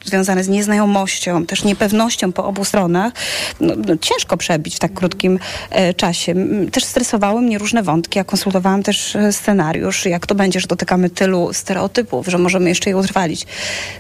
związane 0.04 0.44
z 0.44 0.48
nieznajomością, 0.48 1.46
też 1.46 1.64
niepewnością 1.64 2.32
po 2.32 2.44
obu 2.44 2.64
stronach, 2.64 3.12
no, 3.60 3.74
no, 3.76 3.96
ciężko 4.00 4.36
przebić 4.36 4.76
w 4.76 4.78
tak 4.78 4.94
krótkim 4.94 5.38
e, 5.70 5.94
czasie. 5.94 6.34
Też 6.72 6.84
stresowały 6.84 7.42
mnie 7.42 7.58
różne 7.58 7.82
wątki. 7.82 8.18
Ja 8.18 8.24
konsultowałam 8.24 8.82
też 8.82 9.16
e, 9.16 9.32
scenariusz, 9.32 10.06
jak 10.06 10.26
to 10.26 10.34
będzie, 10.34 10.60
że 10.60 10.66
dotykamy 10.66 11.10
tylu 11.10 11.52
stereotypów, 11.52 12.26
że 12.26 12.38
możemy 12.38 12.68
jeszcze 12.68 12.90
je 12.90 12.96
utrwalić. 12.96 13.46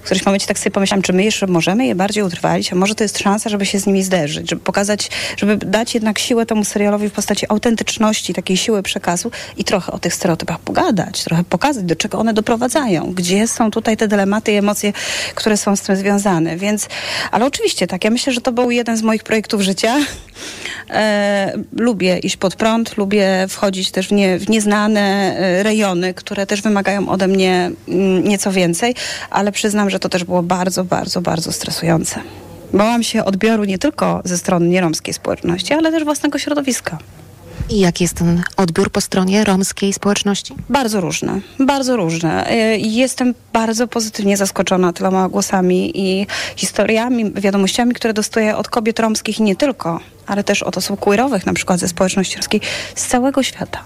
W 0.02 0.04
którymś 0.04 0.26
momencie 0.26 0.46
tak 0.46 0.58
sobie 0.58 0.70
pomyślałam, 0.70 1.02
czy 1.02 1.12
my 1.12 1.24
jeszcze 1.24 1.46
możemy 1.46 1.86
je 1.86 1.94
bardziej 1.94 2.22
utrwalić, 2.22 2.72
a 2.72 2.76
może 2.76 2.94
to 2.94 3.04
jest 3.04 3.18
szansa, 3.18 3.50
żeby 3.50 3.66
się 3.66 3.78
z 3.78 3.86
nimi 3.86 4.02
zderzyć, 4.02 4.50
żeby 4.50 4.62
pokazać, 4.62 5.10
żeby 5.36 5.56
dać 5.56 5.94
jednak 5.94 6.18
siłę 6.18 6.46
temu 6.46 6.64
serialowi 6.64 7.08
w 7.08 7.12
postaci 7.12 7.46
autentyczności, 7.48 8.34
takiej 8.34 8.56
siły 8.56 8.82
przekazu 8.82 9.30
i 9.56 9.64
trochę 9.64 9.92
o 9.92 9.98
tych 9.98 10.14
stereotypach 10.14 10.58
pogadać, 10.58 11.24
trochę 11.24 11.44
pokazać, 11.44 11.84
do 11.84 11.96
czego 11.96 12.18
one 12.18 12.34
doprowadzają, 12.34 13.12
gdzie 13.14 13.48
są 13.48 13.70
tutaj 13.70 13.96
te 13.96 14.08
dylematy 14.08 14.52
i 14.52 14.56
emocje, 14.56 14.92
które 15.34 15.49
które 15.50 15.56
są 15.56 15.76
z 15.76 15.82
tym 15.82 15.96
związane. 15.96 16.56
Więc, 16.56 16.88
ale 17.30 17.46
oczywiście 17.46 17.86
tak, 17.86 18.04
ja 18.04 18.10
myślę, 18.10 18.32
że 18.32 18.40
to 18.40 18.52
był 18.52 18.70
jeden 18.70 18.96
z 18.96 19.02
moich 19.02 19.22
projektów 19.22 19.60
życia. 19.60 19.96
E, 20.90 21.52
lubię 21.72 22.18
iść 22.18 22.36
pod 22.36 22.56
prąd, 22.56 22.96
lubię 22.96 23.46
wchodzić 23.48 23.90
też 23.90 24.08
w, 24.08 24.12
nie, 24.12 24.38
w 24.38 24.48
nieznane 24.48 25.00
e, 25.00 25.62
rejony, 25.62 26.14
które 26.14 26.46
też 26.46 26.62
wymagają 26.62 27.08
ode 27.08 27.28
mnie 27.28 27.70
mm, 27.88 28.24
nieco 28.28 28.52
więcej, 28.52 28.94
ale 29.30 29.52
przyznam, 29.52 29.90
że 29.90 29.98
to 29.98 30.08
też 30.08 30.24
było 30.24 30.42
bardzo, 30.42 30.84
bardzo, 30.84 31.20
bardzo 31.20 31.52
stresujące. 31.52 32.20
Bałam 32.72 33.02
się 33.02 33.24
odbioru 33.24 33.64
nie 33.64 33.78
tylko 33.78 34.20
ze 34.24 34.38
strony 34.38 34.68
nieromskiej 34.68 35.14
społeczności, 35.14 35.74
ale 35.74 35.92
też 35.92 36.04
własnego 36.04 36.38
środowiska. 36.38 36.98
I 37.70 37.80
jaki 37.80 38.04
jest 38.04 38.14
ten 38.14 38.42
odbiór 38.56 38.90
po 38.90 39.00
stronie 39.00 39.44
romskiej 39.44 39.92
społeczności? 39.92 40.54
Bardzo 40.68 41.00
różne, 41.00 41.40
bardzo 41.58 41.96
różne. 41.96 42.50
E, 42.50 42.78
jestem 42.78 43.34
bardzo 43.52 43.88
pozytywnie 43.88 44.36
zaskoczona 44.36 44.92
tyloma 44.92 45.28
głosami 45.28 45.92
i 45.94 46.26
historiami, 46.56 47.32
wiadomościami, 47.32 47.94
które 47.94 48.14
dostaję 48.14 48.56
od 48.56 48.68
kobiet 48.68 49.00
romskich 49.00 49.38
i 49.38 49.42
nie 49.42 49.56
tylko, 49.56 50.00
ale 50.26 50.44
też 50.44 50.62
od 50.62 50.76
osób 50.76 51.00
queerowych, 51.00 51.46
na 51.46 51.52
przykład 51.52 51.80
ze 51.80 51.88
społeczności 51.88 52.36
romskiej 52.36 52.60
z 52.94 53.06
całego 53.06 53.42
świata. 53.42 53.84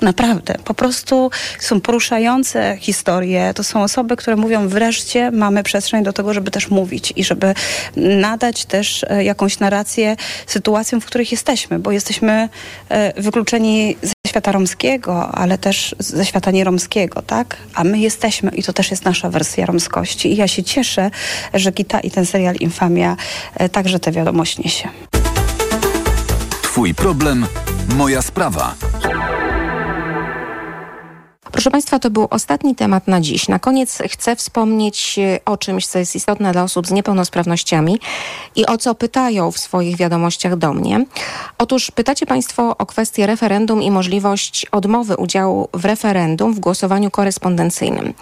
Naprawdę, 0.00 0.54
po 0.64 0.74
prostu 0.74 1.30
są 1.60 1.80
poruszające 1.80 2.76
historie. 2.80 3.52
To 3.54 3.64
są 3.64 3.82
osoby, 3.82 4.16
które 4.16 4.36
mówią, 4.36 4.68
wreszcie 4.68 5.30
mamy 5.30 5.62
przestrzeń 5.62 6.04
do 6.04 6.12
tego, 6.12 6.34
żeby 6.34 6.50
też 6.50 6.70
mówić 6.70 7.12
i 7.16 7.24
żeby 7.24 7.54
nadać 7.96 8.64
też 8.64 9.04
e, 9.08 9.24
jakąś 9.24 9.58
narrację 9.58 10.16
sytuacjom, 10.46 11.00
w 11.00 11.06
których 11.06 11.32
jesteśmy, 11.32 11.78
bo 11.78 11.92
jesteśmy 11.92 12.48
e, 12.88 13.22
wykluczeni 13.22 13.96
ze 14.02 14.12
świata 14.28 14.52
romskiego, 14.52 15.28
ale 15.28 15.58
też 15.58 15.94
ze 15.98 16.26
świata 16.26 16.50
nieromskiego, 16.50 17.22
tak? 17.22 17.56
A 17.74 17.84
my 17.84 17.98
jesteśmy 17.98 18.50
i 18.50 18.62
to 18.62 18.72
też 18.72 18.90
jest 18.90 19.04
nasza 19.04 19.30
wersja 19.30 19.66
romskości. 19.66 20.32
I 20.32 20.36
ja 20.36 20.48
się 20.48 20.62
cieszę, 20.62 21.10
że 21.54 21.72
Gita 21.72 22.00
i 22.00 22.10
ten 22.10 22.26
serial 22.26 22.54
Infamia 22.54 23.16
e, 23.54 23.68
także 23.68 24.00
te 24.00 24.12
wiadomość 24.12 24.58
niesie. 24.58 24.88
Twój 26.62 26.94
problem, 26.94 27.46
moja 27.96 28.22
sprawa. 28.22 28.74
Proszę 31.52 31.70
Państwa, 31.70 31.98
to 31.98 32.10
był 32.10 32.28
ostatni 32.30 32.74
temat 32.74 33.08
na 33.08 33.20
dziś. 33.20 33.48
Na 33.48 33.58
koniec 33.58 33.98
chcę 34.08 34.36
wspomnieć 34.36 35.18
e, 35.18 35.40
o 35.44 35.56
czymś, 35.56 35.86
co 35.86 35.98
jest 35.98 36.16
istotne 36.16 36.52
dla 36.52 36.62
osób 36.62 36.86
z 36.86 36.90
niepełnosprawnościami 36.90 38.00
i 38.56 38.66
o 38.66 38.78
co 38.78 38.94
pytają 38.94 39.52
w 39.52 39.58
swoich 39.58 39.96
wiadomościach 39.96 40.56
do 40.56 40.72
mnie. 40.72 41.04
Otóż 41.58 41.90
pytacie 41.90 42.26
Państwo 42.26 42.76
o 42.76 42.86
kwestię 42.86 43.26
referendum 43.26 43.82
i 43.82 43.90
możliwość 43.90 44.66
odmowy 44.72 45.16
udziału 45.16 45.68
w 45.74 45.84
referendum 45.84 46.54
w 46.54 46.60
głosowaniu 46.60 47.10
korespondencyjnym. 47.10 48.14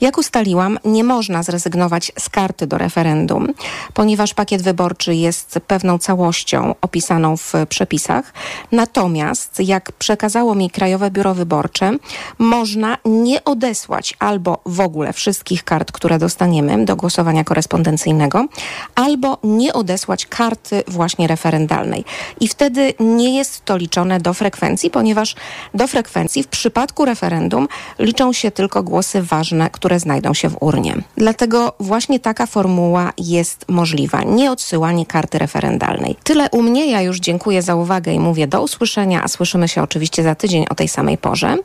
Jak 0.00 0.18
ustaliłam, 0.18 0.78
nie 0.84 1.04
można 1.04 1.42
zrezygnować 1.42 2.12
z 2.18 2.28
karty 2.28 2.66
do 2.66 2.78
referendum, 2.78 3.48
ponieważ 3.94 4.34
pakiet 4.34 4.62
wyborczy 4.62 5.14
jest 5.14 5.58
pewną 5.66 5.98
całością 5.98 6.74
opisaną 6.80 7.36
w 7.36 7.52
przepisach. 7.68 8.32
Natomiast, 8.72 9.60
jak 9.60 9.92
przekazało 9.92 10.54
mi 10.54 10.70
Krajowe 10.70 11.10
Biuro 11.10 11.34
Wyborcze, 11.34 11.92
można 12.38 12.83
można 12.84 12.98
nie 13.04 13.44
odesłać 13.44 14.14
albo 14.18 14.58
w 14.66 14.80
ogóle 14.80 15.12
wszystkich 15.12 15.64
kart, 15.64 15.92
które 15.92 16.18
dostaniemy 16.18 16.84
do 16.84 16.96
głosowania 16.96 17.44
korespondencyjnego, 17.44 18.46
albo 18.94 19.38
nie 19.44 19.72
odesłać 19.72 20.26
karty 20.26 20.82
właśnie 20.88 21.26
referendalnej. 21.26 22.04
I 22.40 22.48
wtedy 22.48 22.94
nie 23.00 23.36
jest 23.36 23.64
to 23.64 23.76
liczone 23.76 24.20
do 24.20 24.34
frekwencji, 24.34 24.90
ponieważ 24.90 25.36
do 25.74 25.86
frekwencji 25.86 26.42
w 26.42 26.48
przypadku 26.48 27.04
referendum 27.04 27.68
liczą 27.98 28.32
się 28.32 28.50
tylko 28.50 28.82
głosy 28.82 29.22
ważne, 29.22 29.70
które 29.70 30.00
znajdą 30.00 30.34
się 30.34 30.48
w 30.48 30.56
urnie. 30.60 30.96
Dlatego 31.16 31.72
właśnie 31.80 32.20
taka 32.20 32.46
formuła 32.46 33.12
jest 33.18 33.64
możliwa. 33.68 34.22
Nie 34.22 34.50
odsyłanie 34.50 35.06
karty 35.06 35.38
referendalnej. 35.38 36.16
Tyle 36.24 36.50
u 36.50 36.62
mnie. 36.62 36.90
Ja 36.90 37.02
już 37.02 37.20
dziękuję 37.20 37.62
za 37.62 37.74
uwagę 37.74 38.12
i 38.12 38.20
mówię 38.20 38.46
do 38.46 38.62
usłyszenia, 38.62 39.22
a 39.24 39.28
słyszymy 39.28 39.68
się 39.68 39.82
oczywiście 39.82 40.22
za 40.22 40.34
tydzień 40.34 40.66
o 40.70 40.74
tej 40.74 40.88
samej 40.88 41.18
porze. 41.18 41.56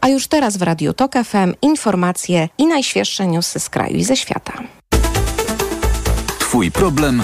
A 0.00 0.08
już 0.08 0.26
teraz 0.26 0.53
w 0.58 0.62
Radiu 0.62 0.92
Tok 0.92 1.12
FM 1.24 1.54
informacje 1.62 2.48
i 2.58 2.66
najświeższe 2.66 3.26
newsy 3.26 3.60
z 3.60 3.68
kraju 3.68 3.96
i 3.96 4.04
ze 4.04 4.16
świata. 4.16 4.52
Twój 6.38 6.70
problem, 6.70 7.22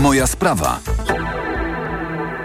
moja 0.00 0.26
sprawa. 0.26 0.80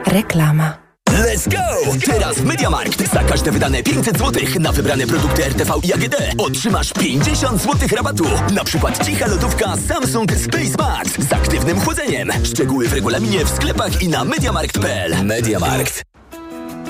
Reklama. 0.05 0.87
Let's 1.09 1.47
go! 1.49 1.91
Teraz 2.05 2.37
w 2.37 2.45
Mediamarkt 2.45 3.13
za 3.13 3.23
każde 3.23 3.51
wydane 3.51 3.83
500 3.83 4.17
zł 4.17 4.43
na 4.59 4.71
wybrane 4.71 5.07
produkty 5.07 5.45
RTV 5.45 5.73
i 5.83 5.93
AGD 5.93 6.15
otrzymasz 6.37 6.93
50 6.93 7.61
zł 7.61 7.87
rabatu. 7.95 8.25
Na 8.53 8.63
przykład 8.63 9.05
cicha 9.05 9.27
lodówka 9.27 9.73
Samsung 9.87 10.31
Space 10.31 10.77
Max 10.77 11.11
z 11.29 11.33
aktywnym 11.33 11.79
chłodzeniem. 11.79 12.31
Szczegóły 12.43 12.87
w 12.87 12.93
regulaminie 12.93 13.45
w 13.45 13.49
sklepach 13.49 14.01
i 14.01 14.07
na 14.07 14.23
mediamarkt.pl. 14.23 15.25
Mediamarkt. 15.25 16.03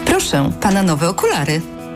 Proszę, 0.06 0.52
pana 0.62 0.84
nowe 0.84 1.10
okulary. 1.10 1.62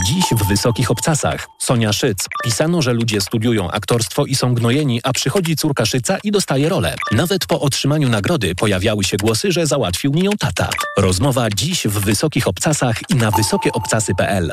Dziś 0.00 0.24
w 0.32 0.48
Wysokich 0.48 0.90
Obcasach. 0.90 1.48
Sonia 1.58 1.92
Szyc. 1.92 2.18
Pisano, 2.44 2.82
że 2.82 2.92
ludzie 2.92 3.20
studiują 3.20 3.70
aktorstwo 3.70 4.26
i 4.26 4.34
są 4.34 4.54
gnojeni, 4.54 5.00
a 5.02 5.12
przychodzi 5.12 5.56
córka 5.56 5.86
Szyca 5.86 6.18
i 6.24 6.30
dostaje 6.30 6.68
rolę. 6.68 6.94
Nawet 7.10 7.46
po 7.46 7.60
otrzymaniu 7.60 8.08
nagrody 8.08 8.54
pojawiały 8.54 9.04
się 9.04 9.16
głosy, 9.16 9.52
że 9.52 9.66
załatwił 9.66 10.12
mi 10.12 10.22
ją 10.22 10.30
tata. 10.38 10.68
Rozmowa 10.98 11.50
dziś 11.50 11.86
w 11.86 11.98
Wysokich 11.98 12.48
Obcasach 12.48 12.96
i 13.08 13.14
na 13.14 13.30
wysokieobcasy.pl. 13.30 14.52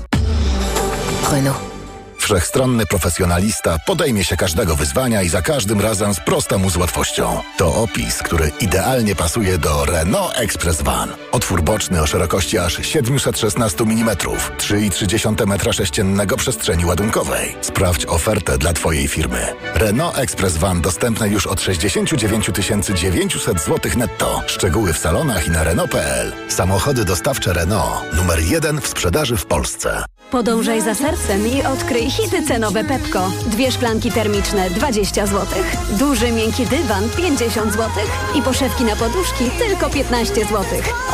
Renault. 1.31 1.70
Wszechstronny 2.31 2.85
profesjonalista 2.85 3.77
podejmie 3.85 4.23
się 4.23 4.37
każdego 4.37 4.75
wyzwania 4.75 5.21
i 5.23 5.29
za 5.29 5.41
każdym 5.41 5.81
razem 5.81 6.13
sprosta 6.13 6.57
mu 6.57 6.69
z 6.69 6.77
łatwością. 6.77 7.41
To 7.57 7.75
opis, 7.75 8.17
który 8.17 8.51
idealnie 8.59 9.15
pasuje 9.15 9.57
do 9.57 9.85
Renault 9.85 10.33
Express 10.35 10.81
Van. 10.81 11.09
Otwór 11.31 11.63
boczny 11.63 12.01
o 12.01 12.07
szerokości 12.07 12.57
aż 12.57 12.85
716 12.85 13.83
mm, 13.83 14.15
3,3 14.15 15.35
m3 15.45 16.35
przestrzeni 16.35 16.85
ładunkowej. 16.85 17.55
Sprawdź 17.61 18.05
ofertę 18.05 18.57
dla 18.57 18.73
Twojej 18.73 19.07
firmy. 19.07 19.47
Renault 19.73 20.17
Express 20.17 20.57
Van 20.57 20.81
dostępne 20.81 21.29
już 21.29 21.47
od 21.47 21.61
69 21.61 22.45
900 22.95 23.61
zł 23.61 23.91
netto. 23.97 24.41
Szczegóły 24.47 24.93
w 24.93 24.97
salonach 24.97 25.47
i 25.47 25.51
na 25.51 25.63
Renault.pl. 25.63 26.33
Samochody 26.47 27.05
dostawcze 27.05 27.53
Renault. 27.53 28.13
Numer 28.13 28.39
jeden 28.39 28.81
w 28.81 28.87
sprzedaży 28.87 29.37
w 29.37 29.45
Polsce. 29.45 30.03
Podążaj 30.31 30.81
za 30.81 30.95
sercem 30.95 31.47
i 31.47 31.63
odkryj 31.63 32.11
hity 32.21 32.43
cenowe 32.47 32.83
Pepko. 32.83 33.31
Dwie 33.47 33.71
szklanki 33.71 34.11
termiczne 34.11 34.69
20 34.69 35.27
zł, 35.27 35.47
duży 35.99 36.31
miękki 36.31 36.65
dywan 36.65 37.09
50 37.17 37.71
zł 37.71 37.89
i 38.35 38.41
poszewki 38.41 38.83
na 38.83 38.95
poduszki 38.95 39.49
tylko 39.57 39.89
15 39.89 40.35
zł. 40.35 40.63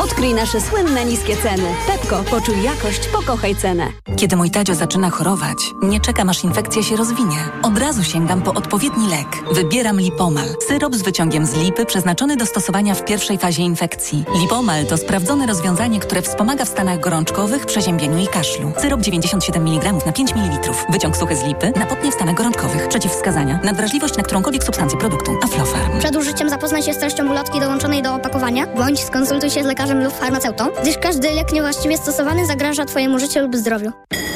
Odkryj 0.03 0.33
nasze 0.33 0.61
słynne 0.61 1.05
niskie 1.05 1.37
ceny. 1.37 1.75
Pepko, 1.87 2.23
poczuj 2.23 2.63
jakość, 2.63 3.07
pokochaj 3.07 3.55
cenę. 3.55 3.87
Kiedy 4.17 4.35
mój 4.35 4.51
Tadzio 4.51 4.75
zaczyna 4.75 5.09
chorować, 5.09 5.57
nie 5.81 5.99
czekam 5.99 6.29
aż 6.29 6.43
infekcja 6.43 6.83
się 6.83 6.95
rozwinie. 6.95 7.37
Od 7.63 7.77
razu 7.77 8.03
sięgam 8.03 8.41
po 8.41 8.53
odpowiedni 8.53 9.07
lek. 9.09 9.27
Wybieram 9.51 9.99
Lipomal. 9.99 10.47
Syrop 10.67 10.95
z 10.95 11.01
wyciągiem 11.01 11.45
z 11.45 11.53
lipy 11.53 11.85
przeznaczony 11.85 12.37
do 12.37 12.45
stosowania 12.45 12.95
w 12.95 13.05
pierwszej 13.05 13.37
fazie 13.37 13.63
infekcji. 13.63 14.25
Lipomal 14.41 14.85
to 14.85 14.97
sprawdzone 14.97 15.47
rozwiązanie, 15.47 15.99
które 15.99 16.21
wspomaga 16.21 16.65
w 16.65 16.69
stanach 16.69 16.99
gorączkowych, 16.99 17.65
przeziębieniu 17.65 18.17
i 18.17 18.27
kaszlu. 18.27 18.71
Syrop 18.81 19.01
97 19.01 19.67
mg 19.67 20.05
na 20.05 20.11
5 20.11 20.35
ml. 20.35 20.73
Wyciąg 20.97 21.17
suchy 21.17 21.35
z 21.35 21.43
lipy 21.43 21.71
napotnie 21.75 22.11
w 22.11 22.13
stanach 22.13 22.35
gorączkowych. 22.35 22.87
Przeciwwskazania. 22.87 23.59
Nadwrażliwość 23.63 24.17
na 24.17 24.23
którąkolwiek 24.23 24.63
substancję 24.63 24.99
produktu. 24.99 25.31
Aflofarm. 25.43 25.99
Przed 25.99 26.15
użyciem 26.15 26.49
zapoznaj 26.49 26.83
się 26.83 26.93
z 26.93 26.97
treścią 26.97 27.29
ulotki 27.29 27.59
dołączonej 27.59 28.01
do 28.01 28.15
opakowania, 28.15 28.67
bądź 28.67 28.99
skonsultuj 28.99 29.49
się 29.49 29.63
z 29.63 29.65
lekarzem 29.65 30.03
lub 30.03 30.13
farmaceutą, 30.13 30.67
gdyż 30.81 30.97
każdy 30.97 31.31
lek 31.31 31.53
niewłaściwie 31.53 31.97
stosowany 31.97 32.45
zagraża 32.45 32.85
Twojemu 32.85 33.19
życiu 33.19 33.39
lub 33.39 33.55
zdrowiu. 33.55 33.91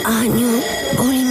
Aniu, 0.05 0.47
boli 0.97 1.30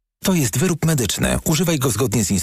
To 0.23 0.33
jest 0.33 0.57
wyrób 0.57 0.85
medyczny. 0.85 1.37
Używaj 1.45 1.79
go 1.79 1.89
zgodnie 1.89 2.25
z 2.25 2.31
instrukcją 2.31 2.39